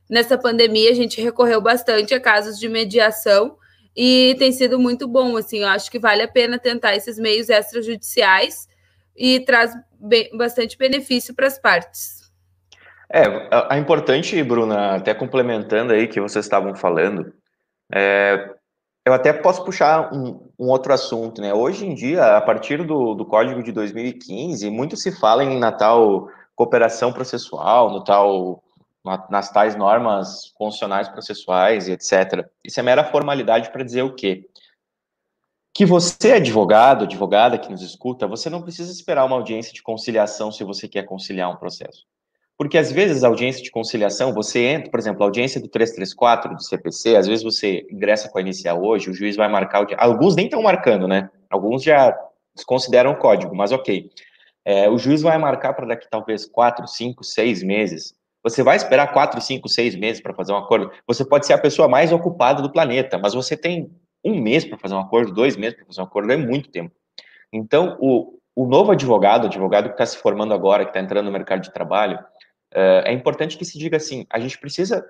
nessa 0.09 0.39
pandemia, 0.39 0.91
a 0.91 0.95
gente 0.95 1.21
recorreu 1.21 1.61
bastante 1.61 2.15
a 2.15 2.21
casos 2.21 2.59
de 2.59 2.69
mediação 2.69 3.59
e 3.95 4.35
tem 4.39 4.53
sido 4.53 4.79
muito 4.79 5.07
bom, 5.07 5.37
assim, 5.37 5.59
eu 5.59 5.69
acho 5.69 5.91
que 5.91 5.99
vale 5.99 6.23
a 6.23 6.29
pena 6.29 6.59
tentar 6.59 6.97
esses 6.97 7.19
meios 7.19 7.49
extrajudiciais 7.49 8.67
e 9.17 9.41
traz 9.41 9.73
bastante 10.37 10.77
benefício 10.77 11.35
para 11.35 11.47
as 11.47 11.59
partes. 11.59 12.25
É, 13.11 13.25
a 13.71 13.79
importante, 13.79 14.43
Bruna, 14.43 14.97
até 14.97 15.15
complementando 15.15 15.93
aí 15.93 16.09
que 16.09 16.21
vocês 16.21 16.45
estavam 16.45 16.75
falando, 16.75 17.33
é, 17.93 18.51
eu 19.05 19.13
até 19.13 19.33
posso 19.33 19.65
puxar 19.65 20.13
um, 20.13 20.49
um, 20.59 20.69
outro 20.69 20.93
assunto, 20.93 21.41
né? 21.41 21.53
Hoje 21.53 21.87
em 21.87 21.95
dia, 21.95 22.37
a 22.37 22.41
partir 22.41 22.85
do, 22.85 23.15
do 23.15 23.25
Código 23.27 23.63
de 23.63 23.71
2015, 23.71 24.71
muito 24.71 24.97
se 24.97 25.13
fala 25.13 25.45
em 25.45 25.59
Natal 25.59 26.29
cooperação 26.57 27.13
processual, 27.13 27.91
no 27.91 28.03
tal, 28.03 28.63
nas 29.29 29.51
tais 29.51 29.77
normas 29.77 30.53
constitucionais 30.57 31.09
processuais 31.09 31.89
e 31.89 31.93
etc. 31.93 32.47
Isso 32.65 32.81
é 32.81 32.83
mera 32.83 33.05
formalidade 33.05 33.71
para 33.71 33.85
dizer 33.85 34.03
o 34.03 34.15
quê? 34.15 34.49
Que 35.75 35.85
você, 35.85 36.33
advogado, 36.33 37.03
advogada 37.03 37.59
que 37.59 37.69
nos 37.69 37.83
escuta, 37.83 38.29
você 38.29 38.49
não 38.49 38.63
precisa 38.63 38.93
esperar 38.93 39.25
uma 39.25 39.35
audiência 39.35 39.73
de 39.73 39.83
conciliação 39.83 40.53
se 40.53 40.63
você 40.63 40.87
quer 40.87 41.03
conciliar 41.03 41.51
um 41.51 41.57
processo. 41.57 42.07
Porque 42.57 42.79
às 42.79 42.93
vezes 42.93 43.25
a 43.25 43.29
audiência 43.29 43.61
de 43.61 43.73
conciliação, 43.73 44.33
você 44.33 44.61
entra, 44.61 44.89
por 44.89 45.01
exemplo, 45.01 45.25
a 45.25 45.27
audiência 45.27 45.61
do 45.61 45.67
334 45.67 46.55
do 46.55 46.63
CPC, 46.63 47.17
às 47.17 47.27
vezes 47.27 47.43
você 47.43 47.85
ingressa 47.91 48.29
com 48.29 48.39
a 48.39 48.41
inicial 48.41 48.81
hoje, 48.81 49.11
o 49.11 49.15
juiz 49.15 49.35
vai 49.35 49.49
marcar. 49.49 49.85
Alguns 49.99 50.37
nem 50.37 50.45
estão 50.45 50.63
marcando, 50.63 51.09
né? 51.09 51.29
Alguns 51.51 51.83
já 51.83 52.17
desconsideram 52.55 53.11
o 53.11 53.17
código, 53.17 53.55
mas 53.57 53.73
ok. 53.73 54.09
É, 54.65 54.89
o 54.89 54.97
juiz 54.97 55.23
vai 55.23 55.37
marcar 55.37 55.75
para 55.75 55.87
daqui 55.87 56.07
talvez 56.09 56.47
quatro, 56.47 56.87
cinco, 56.87 57.25
seis 57.25 57.65
meses. 57.65 58.15
Você 58.45 58.63
vai 58.63 58.77
esperar 58.77 59.13
quatro, 59.13 59.41
cinco, 59.41 59.69
seis 59.69 59.97
meses 59.97 60.23
para 60.23 60.35
fazer 60.35 60.53
um 60.53 60.57
acordo? 60.57 60.93
Você 61.09 61.25
pode 61.25 61.47
ser 61.47 61.55
a 61.55 61.59
pessoa 61.59 61.89
mais 61.89 62.13
ocupada 62.13 62.63
do 62.63 62.71
planeta, 62.71 63.19
mas 63.19 63.35
você 63.35 63.57
tem 63.57 63.91
um 64.25 64.41
mês 64.41 64.65
para 64.65 64.79
fazer 64.79 64.95
um 64.95 65.01
acordo, 65.01 65.33
dois 65.33 65.57
meses 65.57 65.77
para 65.77 65.87
fazer 65.87 66.01
um 66.01 66.05
acordo, 66.05 66.33
é 66.33 66.37
muito 66.37 66.71
tempo. 66.71 66.95
Então, 67.53 67.97
o, 68.01 68.39
o 68.55 68.67
novo 68.67 68.93
advogado, 68.93 69.47
advogado 69.47 69.87
que 69.87 69.95
está 69.95 70.07
se 70.07 70.17
formando 70.17 70.55
agora, 70.55 70.85
que 70.85 70.91
está 70.91 71.01
entrando 71.01 71.27
no 71.27 71.33
mercado 71.33 71.61
de 71.61 71.73
trabalho, 71.73 72.19
é 72.75 73.13
importante 73.13 73.57
que 73.57 73.65
se 73.65 73.79
diga 73.79 73.97
assim: 73.97 74.27
a 74.29 74.39
gente 74.41 74.59
precisa 74.59 75.05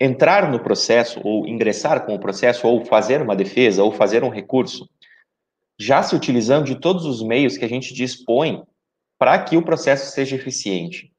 entrar 0.00 0.50
no 0.50 0.60
processo, 0.60 1.20
ou 1.24 1.46
ingressar 1.46 2.04
com 2.04 2.14
o 2.14 2.18
processo, 2.18 2.66
ou 2.66 2.84
fazer 2.84 3.22
uma 3.22 3.36
defesa, 3.36 3.82
ou 3.82 3.92
fazer 3.92 4.24
um 4.24 4.28
recurso, 4.28 4.88
já 5.78 6.02
se 6.02 6.14
utilizando 6.14 6.66
de 6.66 6.80
todos 6.80 7.04
os 7.04 7.22
meios 7.22 7.56
que 7.56 7.64
a 7.64 7.68
gente 7.68 7.94
dispõe 7.94 8.62
para 9.18 9.38
que 9.42 9.56
o 9.56 9.64
processo 9.64 10.12
seja 10.12 10.36
eficiente. 10.36 11.12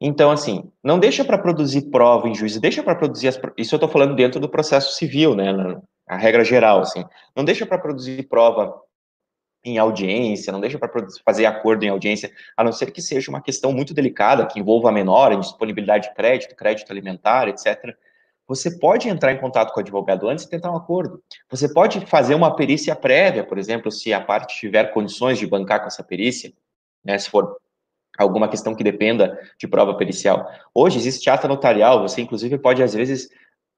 Então, 0.00 0.30
assim, 0.30 0.70
não 0.82 0.98
deixa 0.98 1.24
para 1.24 1.38
produzir 1.38 1.90
prova 1.90 2.28
em 2.28 2.34
juízo, 2.34 2.60
deixa 2.60 2.82
para 2.82 2.94
produzir 2.94 3.28
as, 3.28 3.40
isso 3.56 3.74
eu 3.74 3.76
estou 3.76 3.88
falando 3.88 4.14
dentro 4.14 4.40
do 4.40 4.48
processo 4.48 4.96
civil, 4.96 5.34
né, 5.34 5.52
a 6.12 6.16
regra 6.16 6.44
geral, 6.44 6.80
assim, 6.80 7.04
não 7.34 7.44
deixa 7.44 7.64
para 7.64 7.78
produzir 7.78 8.22
prova 8.24 8.78
em 9.64 9.78
audiência, 9.78 10.52
não 10.52 10.60
deixa 10.60 10.78
para 10.78 10.90
fazer 11.24 11.46
acordo 11.46 11.84
em 11.84 11.88
audiência, 11.88 12.30
a 12.56 12.62
não 12.62 12.72
ser 12.72 12.90
que 12.90 13.00
seja 13.00 13.30
uma 13.30 13.40
questão 13.40 13.72
muito 13.72 13.94
delicada, 13.94 14.44
que 14.46 14.60
envolva 14.60 14.90
a 14.90 14.92
menor, 14.92 15.34
disponibilidade 15.38 16.08
de 16.08 16.14
crédito, 16.14 16.54
crédito 16.54 16.90
alimentar, 16.90 17.48
etc. 17.48 17.96
Você 18.46 18.78
pode 18.78 19.08
entrar 19.08 19.32
em 19.32 19.38
contato 19.38 19.72
com 19.72 19.80
o 19.80 19.82
advogado 19.82 20.28
antes 20.28 20.44
e 20.44 20.50
tentar 20.50 20.70
um 20.70 20.76
acordo. 20.76 21.22
Você 21.48 21.72
pode 21.72 22.04
fazer 22.06 22.34
uma 22.34 22.54
perícia 22.54 22.94
prévia, 22.94 23.44
por 23.44 23.56
exemplo, 23.56 23.90
se 23.90 24.12
a 24.12 24.20
parte 24.20 24.58
tiver 24.58 24.92
condições 24.92 25.38
de 25.38 25.46
bancar 25.46 25.80
com 25.80 25.86
essa 25.86 26.02
perícia, 26.02 26.52
né, 27.02 27.16
se 27.16 27.30
for 27.30 27.56
alguma 28.18 28.48
questão 28.48 28.74
que 28.74 28.84
dependa 28.84 29.40
de 29.58 29.66
prova 29.66 29.96
pericial. 29.96 30.50
Hoje 30.74 30.98
existe 30.98 31.30
ata 31.30 31.48
notarial, 31.48 32.02
você 32.02 32.20
inclusive 32.20 32.58
pode, 32.58 32.82
às 32.82 32.92
vezes, 32.92 33.30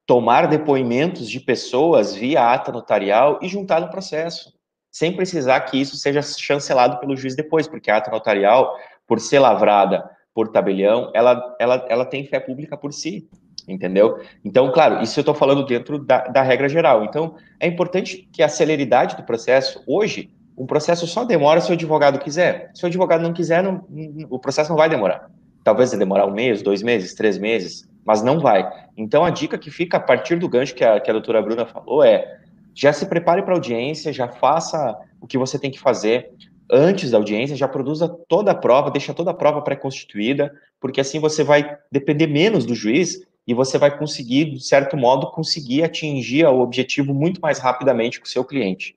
tomar 0.06 0.46
depoimentos 0.46 1.28
de 1.28 1.40
pessoas 1.40 2.14
via 2.14 2.52
ata 2.52 2.70
notarial 2.70 3.38
e 3.42 3.48
juntar 3.48 3.80
no 3.80 3.90
processo 3.90 4.52
sem 4.94 5.12
precisar 5.12 5.58
que 5.62 5.76
isso 5.76 5.96
seja 5.96 6.22
chancelado 6.22 7.00
pelo 7.00 7.16
juiz 7.16 7.34
depois, 7.34 7.66
porque 7.66 7.90
a 7.90 7.96
ata 7.96 8.12
notarial, 8.12 8.78
por 9.08 9.18
ser 9.18 9.40
lavrada 9.40 10.08
por 10.32 10.46
tabelião, 10.46 11.10
ela, 11.12 11.56
ela, 11.58 11.84
ela 11.88 12.04
tem 12.04 12.24
fé 12.24 12.38
pública 12.38 12.76
por 12.76 12.92
si, 12.92 13.28
entendeu? 13.66 14.20
Então, 14.44 14.70
claro, 14.70 15.02
isso 15.02 15.18
eu 15.18 15.22
estou 15.22 15.34
falando 15.34 15.66
dentro 15.66 15.98
da, 15.98 16.28
da 16.28 16.42
regra 16.42 16.68
geral. 16.68 17.02
Então, 17.02 17.34
é 17.58 17.66
importante 17.66 18.28
que 18.32 18.40
a 18.40 18.48
celeridade 18.48 19.16
do 19.16 19.24
processo, 19.24 19.82
hoje, 19.84 20.30
um 20.56 20.64
processo 20.64 21.08
só 21.08 21.24
demora 21.24 21.60
se 21.60 21.70
o 21.70 21.74
advogado 21.74 22.20
quiser. 22.20 22.70
Se 22.72 22.84
o 22.84 22.86
advogado 22.86 23.20
não 23.20 23.32
quiser, 23.32 23.64
não, 23.64 23.84
o 24.30 24.38
processo 24.38 24.70
não 24.70 24.76
vai 24.76 24.88
demorar. 24.88 25.28
Talvez 25.64 25.90
demorar 25.90 26.26
um 26.26 26.32
mês, 26.32 26.62
dois 26.62 26.84
meses, 26.84 27.14
três 27.14 27.36
meses, 27.36 27.88
mas 28.04 28.22
não 28.22 28.38
vai. 28.38 28.70
Então, 28.96 29.24
a 29.24 29.30
dica 29.30 29.58
que 29.58 29.70
fica 29.70 29.96
a 29.96 30.00
partir 30.00 30.36
do 30.36 30.48
gancho 30.48 30.74
que 30.74 30.84
a, 30.84 31.00
que 31.00 31.10
a 31.10 31.12
doutora 31.12 31.42
Bruna 31.42 31.66
falou 31.66 32.02
é 32.04 32.40
já 32.74 32.92
se 32.92 33.06
prepare 33.06 33.42
para 33.42 33.52
a 33.52 33.56
audiência, 33.56 34.12
já 34.12 34.28
faça 34.28 34.96
o 35.20 35.26
que 35.26 35.38
você 35.38 35.58
tem 35.58 35.70
que 35.70 35.78
fazer 35.78 36.30
antes 36.70 37.10
da 37.10 37.18
audiência, 37.18 37.56
já 37.56 37.68
produza 37.68 38.08
toda 38.28 38.50
a 38.50 38.54
prova, 38.54 38.90
deixa 38.90 39.14
toda 39.14 39.30
a 39.30 39.34
prova 39.34 39.62
pré-constituída, 39.62 40.52
porque 40.80 41.00
assim 41.00 41.20
você 41.20 41.44
vai 41.44 41.78
depender 41.90 42.26
menos 42.26 42.64
do 42.64 42.74
juiz 42.74 43.20
e 43.46 43.54
você 43.54 43.78
vai 43.78 43.96
conseguir, 43.96 44.46
de 44.46 44.64
certo 44.64 44.96
modo, 44.96 45.30
conseguir 45.30 45.84
atingir 45.84 46.46
o 46.46 46.60
objetivo 46.60 47.12
muito 47.12 47.40
mais 47.40 47.58
rapidamente 47.58 48.18
com 48.18 48.26
o 48.26 48.28
seu 48.28 48.44
cliente. 48.44 48.96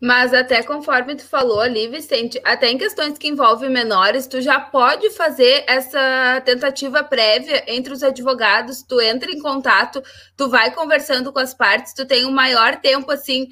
Mas 0.00 0.32
até 0.32 0.62
conforme 0.62 1.14
tu 1.14 1.24
falou 1.24 1.60
ali, 1.60 1.86
Vicente, 1.86 2.40
até 2.42 2.70
em 2.70 2.78
questões 2.78 3.18
que 3.18 3.28
envolvem 3.28 3.68
menores, 3.68 4.26
tu 4.26 4.40
já 4.40 4.58
pode 4.58 5.10
fazer 5.10 5.62
essa 5.68 6.40
tentativa 6.42 7.04
prévia 7.04 7.62
entre 7.66 7.92
os 7.92 8.02
advogados, 8.02 8.82
tu 8.82 8.98
entra 8.98 9.30
em 9.30 9.38
contato, 9.38 10.02
tu 10.38 10.48
vai 10.48 10.70
conversando 10.70 11.30
com 11.30 11.38
as 11.38 11.52
partes, 11.52 11.92
tu 11.92 12.06
tem 12.06 12.24
um 12.24 12.30
maior 12.30 12.76
tempo 12.76 13.12
assim 13.12 13.48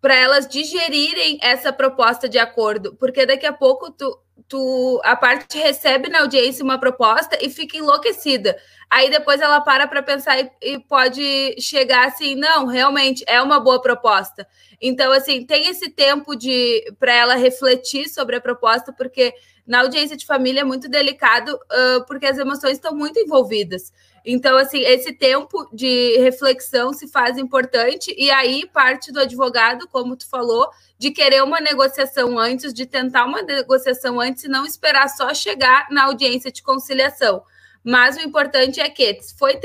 para 0.00 0.14
elas 0.14 0.48
digerirem 0.48 1.38
essa 1.42 1.72
proposta 1.72 2.28
de 2.28 2.38
acordo, 2.38 2.96
porque 2.98 3.26
daqui 3.26 3.46
a 3.46 3.52
pouco 3.52 3.90
tu, 3.90 4.18
tu 4.48 5.00
a 5.04 5.14
parte 5.14 5.58
recebe 5.58 6.08
na 6.08 6.20
audiência 6.20 6.64
uma 6.64 6.78
proposta 6.78 7.38
e 7.40 7.50
fica 7.50 7.76
enlouquecida. 7.76 8.56
Aí 8.90 9.10
depois 9.10 9.40
ela 9.40 9.60
para 9.60 9.86
para 9.86 10.02
pensar 10.02 10.40
e, 10.40 10.50
e, 10.62 10.78
pode 10.80 11.54
chegar 11.60 12.08
assim, 12.08 12.34
não, 12.34 12.66
realmente 12.66 13.22
é 13.26 13.40
uma 13.40 13.60
boa 13.60 13.80
proposta. 13.80 14.46
Então 14.80 15.12
assim, 15.12 15.44
tem 15.44 15.68
esse 15.68 15.90
tempo 15.90 16.34
de 16.34 16.82
para 16.98 17.12
ela 17.12 17.34
refletir 17.34 18.08
sobre 18.08 18.36
a 18.36 18.40
proposta, 18.40 18.92
porque 18.92 19.34
na 19.66 19.80
audiência 19.80 20.16
de 20.16 20.26
família 20.26 20.60
é 20.60 20.64
muito 20.64 20.88
delicado, 20.88 21.54
uh, 21.54 22.04
porque 22.06 22.26
as 22.26 22.38
emoções 22.38 22.72
estão 22.72 22.94
muito 22.94 23.18
envolvidas. 23.18 23.92
Então, 24.24 24.56
assim, 24.56 24.80
esse 24.80 25.12
tempo 25.12 25.68
de 25.72 26.18
reflexão 26.18 26.92
se 26.92 27.08
faz 27.08 27.38
importante, 27.38 28.14
e 28.18 28.30
aí 28.30 28.66
parte 28.66 29.10
do 29.12 29.20
advogado, 29.20 29.88
como 29.88 30.16
tu 30.16 30.28
falou, 30.28 30.68
de 30.98 31.10
querer 31.10 31.42
uma 31.42 31.60
negociação 31.60 32.38
antes, 32.38 32.74
de 32.74 32.84
tentar 32.84 33.24
uma 33.24 33.42
negociação 33.42 34.20
antes 34.20 34.44
e 34.44 34.48
não 34.48 34.66
esperar 34.66 35.08
só 35.08 35.32
chegar 35.32 35.86
na 35.90 36.04
audiência 36.04 36.52
de 36.52 36.62
conciliação. 36.62 37.42
Mas 37.82 38.16
o 38.16 38.20
importante 38.20 38.78
é 38.78 38.90
que 38.90 39.20
foi 39.38 39.58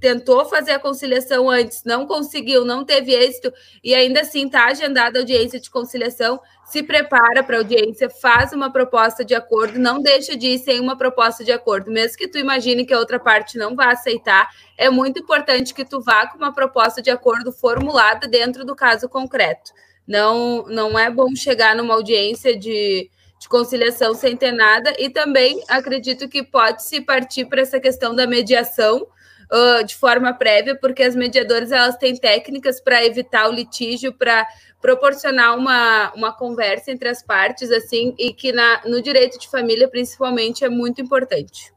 tentou 0.00 0.44
fazer 0.44 0.72
a 0.72 0.78
conciliação 0.78 1.50
antes, 1.50 1.82
não 1.84 2.06
conseguiu, 2.06 2.64
não 2.64 2.84
teve 2.84 3.12
êxito, 3.12 3.52
e 3.82 3.94
ainda 3.94 4.20
assim 4.20 4.46
está 4.46 4.66
agendada 4.66 5.18
a 5.18 5.22
audiência 5.22 5.58
de 5.58 5.70
conciliação, 5.70 6.40
se 6.64 6.82
prepara 6.82 7.42
para 7.42 7.56
a 7.56 7.60
audiência, 7.60 8.08
faz 8.08 8.52
uma 8.52 8.70
proposta 8.70 9.24
de 9.24 9.34
acordo, 9.34 9.78
não 9.78 10.00
deixa 10.00 10.36
de 10.36 10.50
ir 10.50 10.58
sem 10.58 10.78
uma 10.80 10.96
proposta 10.96 11.42
de 11.42 11.50
acordo, 11.50 11.90
mesmo 11.90 12.16
que 12.16 12.28
tu 12.28 12.38
imagine 12.38 12.84
que 12.84 12.94
a 12.94 12.98
outra 12.98 13.18
parte 13.18 13.58
não 13.58 13.74
vá 13.74 13.90
aceitar, 13.90 14.48
é 14.76 14.88
muito 14.88 15.20
importante 15.20 15.74
que 15.74 15.84
tu 15.84 16.00
vá 16.00 16.26
com 16.28 16.38
uma 16.38 16.52
proposta 16.52 17.02
de 17.02 17.10
acordo 17.10 17.50
formulada 17.50 18.28
dentro 18.28 18.64
do 18.64 18.76
caso 18.76 19.08
concreto. 19.08 19.72
Não, 20.06 20.64
não 20.68 20.98
é 20.98 21.10
bom 21.10 21.34
chegar 21.34 21.74
numa 21.74 21.94
audiência 21.94 22.56
de, 22.56 23.10
de 23.40 23.48
conciliação 23.48 24.14
sem 24.14 24.36
ter 24.36 24.52
nada, 24.52 24.94
e 24.98 25.10
também 25.10 25.62
acredito 25.68 26.28
que 26.28 26.42
pode 26.42 26.84
se 26.84 27.00
partir 27.00 27.46
para 27.46 27.62
essa 27.62 27.80
questão 27.80 28.14
da 28.14 28.26
mediação, 28.26 29.06
uh, 29.52 29.84
de 29.84 29.94
forma 29.94 30.32
prévia, 30.32 30.76
porque 30.76 31.02
as 31.02 31.16
mediadoras 31.16 31.72
elas 31.72 31.96
têm 31.96 32.16
técnicas 32.16 32.80
para 32.80 33.04
evitar 33.04 33.48
o 33.48 33.52
litígio, 33.52 34.12
para 34.12 34.46
proporcionar 34.80 35.56
uma, 35.56 36.12
uma 36.14 36.32
conversa 36.32 36.90
entre 36.90 37.08
as 37.08 37.22
partes, 37.22 37.70
assim, 37.70 38.14
e 38.18 38.32
que 38.32 38.52
na, 38.52 38.82
no 38.84 39.02
direito 39.02 39.38
de 39.38 39.48
família, 39.48 39.88
principalmente, 39.88 40.64
é 40.64 40.68
muito 40.68 41.00
importante. 41.00 41.72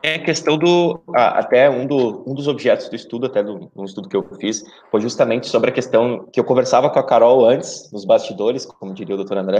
É 0.00 0.16
questão 0.16 0.56
do. 0.56 1.00
Até 1.12 1.68
um, 1.68 1.84
do, 1.84 2.22
um 2.24 2.32
dos 2.32 2.46
objetos 2.46 2.88
do 2.88 2.94
estudo, 2.94 3.26
até 3.26 3.42
do 3.42 3.68
um 3.74 3.84
estudo 3.84 4.08
que 4.08 4.16
eu 4.16 4.22
fiz, 4.40 4.64
foi 4.92 5.00
justamente 5.00 5.48
sobre 5.48 5.70
a 5.70 5.72
questão 5.72 6.28
que 6.32 6.38
eu 6.38 6.44
conversava 6.44 6.88
com 6.88 7.00
a 7.00 7.02
Carol 7.02 7.44
antes, 7.44 7.90
nos 7.92 8.04
bastidores, 8.04 8.64
como 8.64 8.94
diria 8.94 9.16
o 9.16 9.18
doutor 9.18 9.38
André, 9.38 9.58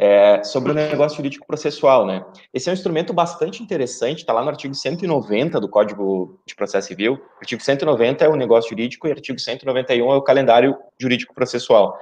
é, 0.00 0.44
sobre 0.44 0.70
o 0.70 0.74
negócio 0.74 1.16
jurídico 1.16 1.44
processual, 1.44 2.06
né? 2.06 2.24
Esse 2.54 2.68
é 2.68 2.72
um 2.72 2.74
instrumento 2.74 3.12
bastante 3.12 3.60
interessante, 3.60 4.20
está 4.20 4.32
lá 4.32 4.42
no 4.44 4.48
artigo 4.48 4.72
190 4.72 5.60
do 5.60 5.68
Código 5.68 6.38
de 6.46 6.54
Processo 6.54 6.86
Civil. 6.86 7.20
Artigo 7.40 7.60
190 7.60 8.24
é 8.24 8.28
o 8.28 8.36
negócio 8.36 8.70
jurídico 8.70 9.08
e 9.08 9.10
artigo 9.10 9.40
191 9.40 10.12
é 10.12 10.16
o 10.16 10.22
calendário 10.22 10.76
jurídico 11.00 11.34
processual. 11.34 11.98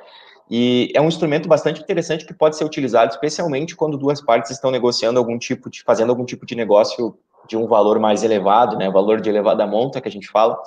E 0.50 0.92
é 0.94 1.00
um 1.00 1.08
instrumento 1.08 1.48
bastante 1.48 1.80
interessante 1.80 2.26
que 2.26 2.34
pode 2.34 2.58
ser 2.58 2.64
utilizado 2.64 3.12
especialmente 3.12 3.74
quando 3.74 3.96
duas 3.96 4.20
partes 4.20 4.50
estão 4.50 4.70
negociando 4.70 5.18
algum 5.18 5.38
tipo 5.38 5.70
de, 5.70 5.82
fazendo 5.82 6.10
algum 6.10 6.26
tipo 6.26 6.44
de 6.44 6.54
negócio 6.54 7.16
de 7.48 7.56
um 7.56 7.66
valor 7.66 7.98
mais 7.98 8.22
elevado, 8.22 8.76
né, 8.76 8.90
valor 8.90 9.22
de 9.22 9.30
elevada 9.30 9.66
monta 9.66 10.02
que 10.02 10.08
a 10.08 10.12
gente 10.12 10.28
fala, 10.28 10.60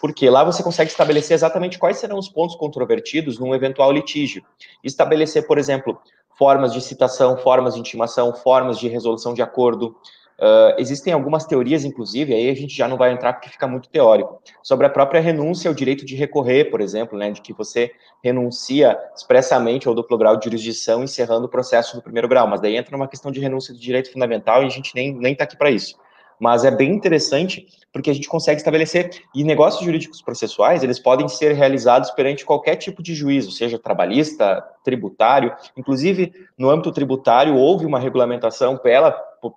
porque 0.00 0.30
lá 0.30 0.42
você 0.42 0.62
consegue 0.62 0.90
estabelecer 0.90 1.34
exatamente 1.34 1.78
quais 1.78 1.98
serão 1.98 2.18
os 2.18 2.28
pontos 2.28 2.56
controvertidos 2.56 3.38
num 3.38 3.54
eventual 3.54 3.92
litígio. 3.92 4.42
Estabelecer, 4.82 5.46
por 5.46 5.58
exemplo, 5.58 6.00
formas 6.40 6.72
de 6.72 6.80
citação, 6.80 7.36
formas 7.36 7.74
de 7.74 7.80
intimação, 7.80 8.32
formas 8.32 8.78
de 8.78 8.88
resolução 8.88 9.34
de 9.34 9.42
acordo. 9.42 9.94
Uh, 10.38 10.72
existem 10.78 11.12
algumas 11.12 11.44
teorias, 11.44 11.84
inclusive, 11.84 12.32
aí 12.32 12.48
a 12.48 12.54
gente 12.54 12.74
já 12.74 12.88
não 12.88 12.96
vai 12.96 13.12
entrar 13.12 13.34
porque 13.34 13.50
fica 13.50 13.66
muito 13.66 13.90
teórico, 13.90 14.40
sobre 14.62 14.86
a 14.86 14.88
própria 14.88 15.20
renúncia 15.20 15.68
ao 15.68 15.74
direito 15.74 16.02
de 16.06 16.16
recorrer, 16.16 16.70
por 16.70 16.80
exemplo, 16.80 17.18
né, 17.18 17.30
de 17.30 17.42
que 17.42 17.52
você 17.52 17.92
renuncia 18.24 18.98
expressamente 19.14 19.86
ao 19.86 19.94
duplo 19.94 20.16
grau 20.16 20.38
de 20.38 20.46
jurisdição, 20.46 21.04
encerrando 21.04 21.44
o 21.44 21.50
processo 21.50 21.94
do 21.94 22.02
primeiro 22.02 22.26
grau, 22.26 22.48
mas 22.48 22.62
daí 22.62 22.74
entra 22.74 22.96
uma 22.96 23.06
questão 23.06 23.30
de 23.30 23.38
renúncia 23.38 23.74
do 23.74 23.78
direito 23.78 24.10
fundamental 24.10 24.62
e 24.62 24.66
a 24.66 24.70
gente 24.70 24.94
nem 24.94 25.32
está 25.32 25.44
aqui 25.44 25.58
para 25.58 25.70
isso 25.70 25.94
mas 26.40 26.64
é 26.64 26.70
bem 26.70 26.90
interessante 26.90 27.66
porque 27.92 28.10
a 28.10 28.14
gente 28.14 28.28
consegue 28.28 28.58
estabelecer 28.58 29.10
e 29.34 29.44
negócios 29.44 29.84
jurídicos 29.84 30.22
processuais 30.22 30.82
eles 30.82 30.98
podem 30.98 31.28
ser 31.28 31.52
realizados 31.52 32.10
perante 32.12 32.44
qualquer 32.44 32.76
tipo 32.76 33.02
de 33.02 33.14
juízo, 33.14 33.50
seja 33.50 33.78
trabalhista, 33.78 34.64
tributário, 34.82 35.54
inclusive 35.76 36.32
no 36.56 36.70
âmbito 36.70 36.90
tributário 36.92 37.56
houve 37.56 37.84
uma 37.84 37.98
regulamentação 37.98 38.76
pela 38.76 39.12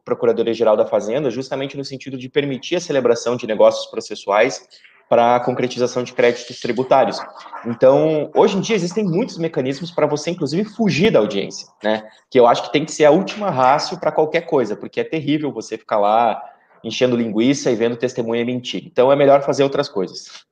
Procuradoria 0.06 0.54
Geral 0.54 0.78
da 0.78 0.86
Fazenda 0.86 1.30
justamente 1.30 1.78
no 1.78 1.84
sentido 1.84 2.18
de 2.18 2.30
permitir 2.30 2.76
a 2.76 2.82
celebração 2.82 3.36
de 3.36 3.48
negócios 3.48 3.86
processuais 3.88 4.68
para 5.10 5.36
a 5.36 5.40
concretização 5.40 6.04
de 6.04 6.14
créditos 6.14 6.60
tributários. 6.60 7.20
Então, 7.68 8.32
hoje 8.34 8.58
em 8.58 8.62
dia 8.62 8.76
existem 8.76 9.04
muitos 9.04 9.38
mecanismos 9.38 9.92
para 9.92 10.08
você, 10.08 10.32
inclusive, 10.32 10.64
fugir 10.64 11.12
da 11.12 11.20
audiência, 11.20 11.68
né? 11.84 12.04
Que 12.32 12.40
eu 12.40 12.48
acho 12.48 12.64
que 12.64 12.72
tem 12.72 12.86
que 12.86 12.92
ser 12.92 13.06
a 13.06 13.12
última 13.12 13.52
rácio 13.52 14.00
para 14.00 14.12
qualquer 14.12 14.42
coisa, 14.42 14.76
porque 14.76 15.00
é 15.00 15.04
terrível 15.04 15.52
você 15.52 15.78
ficar 15.78 16.00
lá 16.00 16.42
enchendo 16.84 17.16
linguiça 17.16 17.72
e 17.72 17.76
vendo 17.76 17.96
testemunha 17.96 18.46
mentir. 18.46 18.84
Então 18.86 19.12
é 19.12 19.16
melhor 19.16 19.42
fazer 19.44 19.64
outras 19.64 19.88
coisas. 19.88 20.44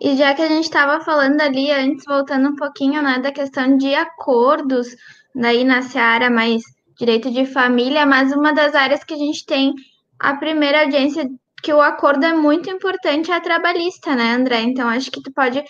E 0.00 0.16
já 0.16 0.34
que 0.34 0.42
a 0.42 0.48
gente 0.48 0.64
estava 0.64 1.02
falando 1.04 1.40
ali 1.40 1.70
antes, 1.70 2.04
voltando 2.06 2.48
um 2.48 2.56
pouquinho 2.56 3.02
né, 3.02 3.18
da 3.18 3.32
questão 3.32 3.76
de 3.76 3.94
acordos, 3.94 4.88
daí 5.34 5.64
na 5.64 5.82
seara 5.82 6.30
mais 6.30 6.62
direito 6.98 7.30
de 7.30 7.46
família, 7.46 8.04
mas 8.06 8.32
uma 8.32 8.52
das 8.52 8.74
áreas 8.74 9.02
que 9.02 9.14
a 9.14 9.18
gente 9.18 9.44
tem 9.46 9.72
a 10.18 10.34
primeira 10.34 10.82
audiência 10.82 11.28
que 11.62 11.72
o 11.72 11.80
acordo 11.80 12.24
é 12.24 12.34
muito 12.34 12.68
importante 12.68 13.30
é 13.30 13.34
a 13.34 13.40
trabalhista, 13.40 14.14
né, 14.14 14.34
André? 14.34 14.60
Então 14.60 14.88
acho 14.88 15.10
que 15.10 15.22
tu 15.22 15.32
pode 15.32 15.64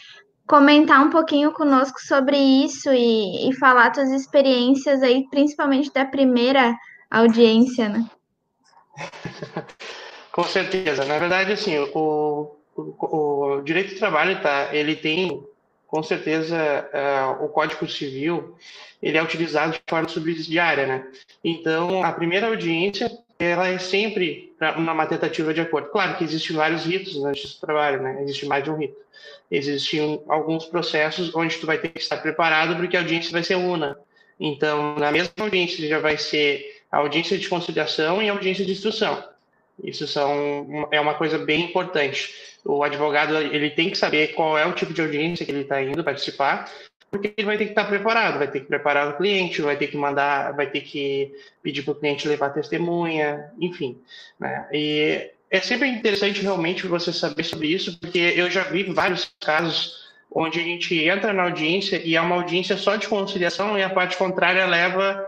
comentar 0.46 1.00
um 1.04 1.10
pouquinho 1.10 1.52
conosco 1.52 2.00
sobre 2.00 2.36
isso 2.36 2.92
e, 2.92 3.48
e 3.48 3.54
falar 3.54 3.90
tuas 3.90 4.10
experiências 4.10 5.02
aí, 5.02 5.24
principalmente 5.30 5.92
da 5.92 6.04
primeira 6.04 6.76
audiência, 7.10 7.88
né? 7.88 8.04
Com 10.32 10.44
certeza. 10.44 11.04
Na 11.04 11.18
verdade, 11.18 11.52
assim, 11.52 11.78
o, 11.78 12.56
o, 12.76 13.56
o 13.56 13.62
direito 13.62 13.94
do 13.94 13.98
trabalho, 13.98 14.40
tá, 14.42 14.70
ele 14.72 14.96
tem, 14.96 15.44
com 15.86 16.02
certeza, 16.02 16.56
uh, 16.92 17.44
o 17.44 17.48
Código 17.48 17.86
Civil, 17.88 18.56
ele 19.00 19.16
é 19.16 19.22
utilizado 19.22 19.72
de 19.72 19.82
forma 19.88 20.08
subsidiária, 20.08 20.86
né? 20.86 21.06
Então, 21.42 22.02
a 22.02 22.10
primeira 22.10 22.48
audiência, 22.48 23.10
ela 23.38 23.68
é 23.68 23.78
sempre 23.78 24.52
uma 24.76 25.06
tentativa 25.06 25.52
de 25.52 25.60
acordo. 25.60 25.90
Claro 25.90 26.16
que 26.16 26.24
existem 26.24 26.56
vários 26.56 26.84
ritos 26.84 27.20
na 27.22 27.32
justiça 27.32 27.54
do 27.54 27.60
trabalho, 27.60 28.02
né? 28.02 28.22
Existe 28.22 28.46
mais 28.46 28.64
de 28.64 28.70
um 28.70 28.76
rito. 28.76 28.96
Existem 29.50 30.20
alguns 30.26 30.64
processos 30.64 31.34
onde 31.34 31.58
tu 31.58 31.66
vai 31.66 31.78
ter 31.78 31.90
que 31.90 32.00
estar 32.00 32.16
preparado 32.16 32.76
porque 32.76 32.96
a 32.96 33.00
audiência 33.00 33.30
vai 33.30 33.44
ser 33.44 33.56
una. 33.56 33.96
Então, 34.40 34.96
na 34.96 35.12
mesma 35.12 35.32
audiência 35.38 35.86
já 35.86 36.00
vai 36.00 36.16
ser 36.16 36.73
audiência 36.96 37.38
de 37.38 37.48
conciliação 37.48 38.22
e 38.22 38.28
audiência 38.28 38.64
de 38.64 38.72
instrução. 38.72 39.22
Isso 39.82 40.06
são, 40.06 40.88
é 40.90 41.00
uma 41.00 41.14
coisa 41.14 41.38
bem 41.38 41.62
importante. 41.62 42.32
O 42.64 42.82
advogado 42.82 43.36
ele 43.36 43.70
tem 43.70 43.90
que 43.90 43.98
saber 43.98 44.34
qual 44.34 44.56
é 44.56 44.64
o 44.64 44.72
tipo 44.72 44.94
de 44.94 45.00
audiência 45.00 45.44
que 45.44 45.52
ele 45.52 45.62
está 45.62 45.82
indo 45.82 46.04
participar, 46.04 46.70
porque 47.10 47.34
ele 47.36 47.46
vai 47.46 47.58
ter 47.58 47.64
que 47.66 47.70
estar 47.70 47.84
preparado, 47.84 48.38
vai 48.38 48.50
ter 48.50 48.60
que 48.60 48.66
preparar 48.66 49.08
o 49.08 49.16
cliente, 49.16 49.62
vai 49.62 49.76
ter 49.76 49.88
que 49.88 49.96
mandar, 49.96 50.52
vai 50.52 50.68
ter 50.68 50.80
que 50.80 51.32
pedir 51.62 51.82
para 51.82 51.92
o 51.92 51.94
cliente 51.94 52.28
levar 52.28 52.50
testemunha, 52.50 53.52
enfim. 53.60 54.00
Né? 54.38 54.66
E 54.72 55.30
é 55.50 55.60
sempre 55.60 55.88
interessante 55.88 56.42
realmente 56.42 56.86
você 56.86 57.12
saber 57.12 57.44
sobre 57.44 57.68
isso, 57.68 57.98
porque 57.98 58.18
eu 58.18 58.50
já 58.50 58.64
vi 58.64 58.84
vários 58.84 59.32
casos 59.40 60.04
onde 60.30 60.58
a 60.58 60.62
gente 60.62 60.98
entra 60.98 61.32
na 61.32 61.44
audiência 61.44 62.00
e 62.04 62.16
é 62.16 62.20
uma 62.20 62.34
audiência 62.34 62.76
só 62.76 62.96
de 62.96 63.06
conciliação 63.06 63.78
e 63.78 63.82
a 63.82 63.90
parte 63.90 64.16
contrária 64.16 64.66
leva 64.66 65.24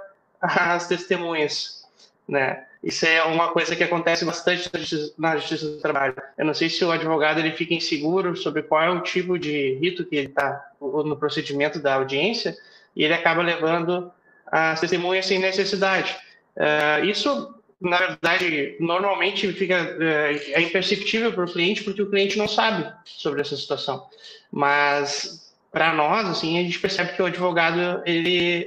as 0.54 0.86
testemunhas, 0.86 1.84
né? 2.28 2.64
Isso 2.82 3.04
é 3.04 3.22
uma 3.24 3.48
coisa 3.48 3.74
que 3.74 3.82
acontece 3.82 4.24
bastante 4.24 4.70
na 5.18 5.36
justiça, 5.36 5.66
do 5.66 5.78
trabalho. 5.78 6.14
Eu 6.38 6.44
não 6.44 6.54
sei 6.54 6.68
se 6.68 6.84
o 6.84 6.92
advogado 6.92 7.40
ele 7.40 7.50
fica 7.50 7.74
inseguro 7.74 8.36
sobre 8.36 8.62
qual 8.62 8.82
é 8.82 8.90
o 8.90 9.00
tipo 9.00 9.36
de 9.38 9.74
rito 9.80 10.04
que 10.04 10.14
ele 10.14 10.28
está 10.28 10.70
no 10.80 11.16
procedimento 11.16 11.80
da 11.80 11.94
audiência 11.94 12.56
e 12.94 13.02
ele 13.02 13.14
acaba 13.14 13.42
levando 13.42 14.12
as 14.46 14.80
testemunhas 14.80 15.26
sem 15.26 15.40
necessidade. 15.40 16.16
Uh, 16.56 17.04
isso, 17.04 17.60
na 17.80 17.98
verdade, 17.98 18.76
normalmente 18.78 19.52
fica 19.52 19.82
uh, 19.82 20.52
é 20.52 20.60
imperceptível 20.60 21.32
para 21.32 21.44
o 21.44 21.52
cliente 21.52 21.82
porque 21.82 22.02
o 22.02 22.10
cliente 22.10 22.38
não 22.38 22.46
sabe 22.46 22.88
sobre 23.04 23.40
essa 23.40 23.56
situação. 23.56 24.06
Mas 24.52 25.45
para 25.76 25.92
nós, 25.92 26.26
assim, 26.26 26.58
a 26.58 26.62
gente 26.62 26.78
percebe 26.78 27.12
que 27.12 27.20
o 27.20 27.26
advogado, 27.26 28.00
ele, 28.06 28.66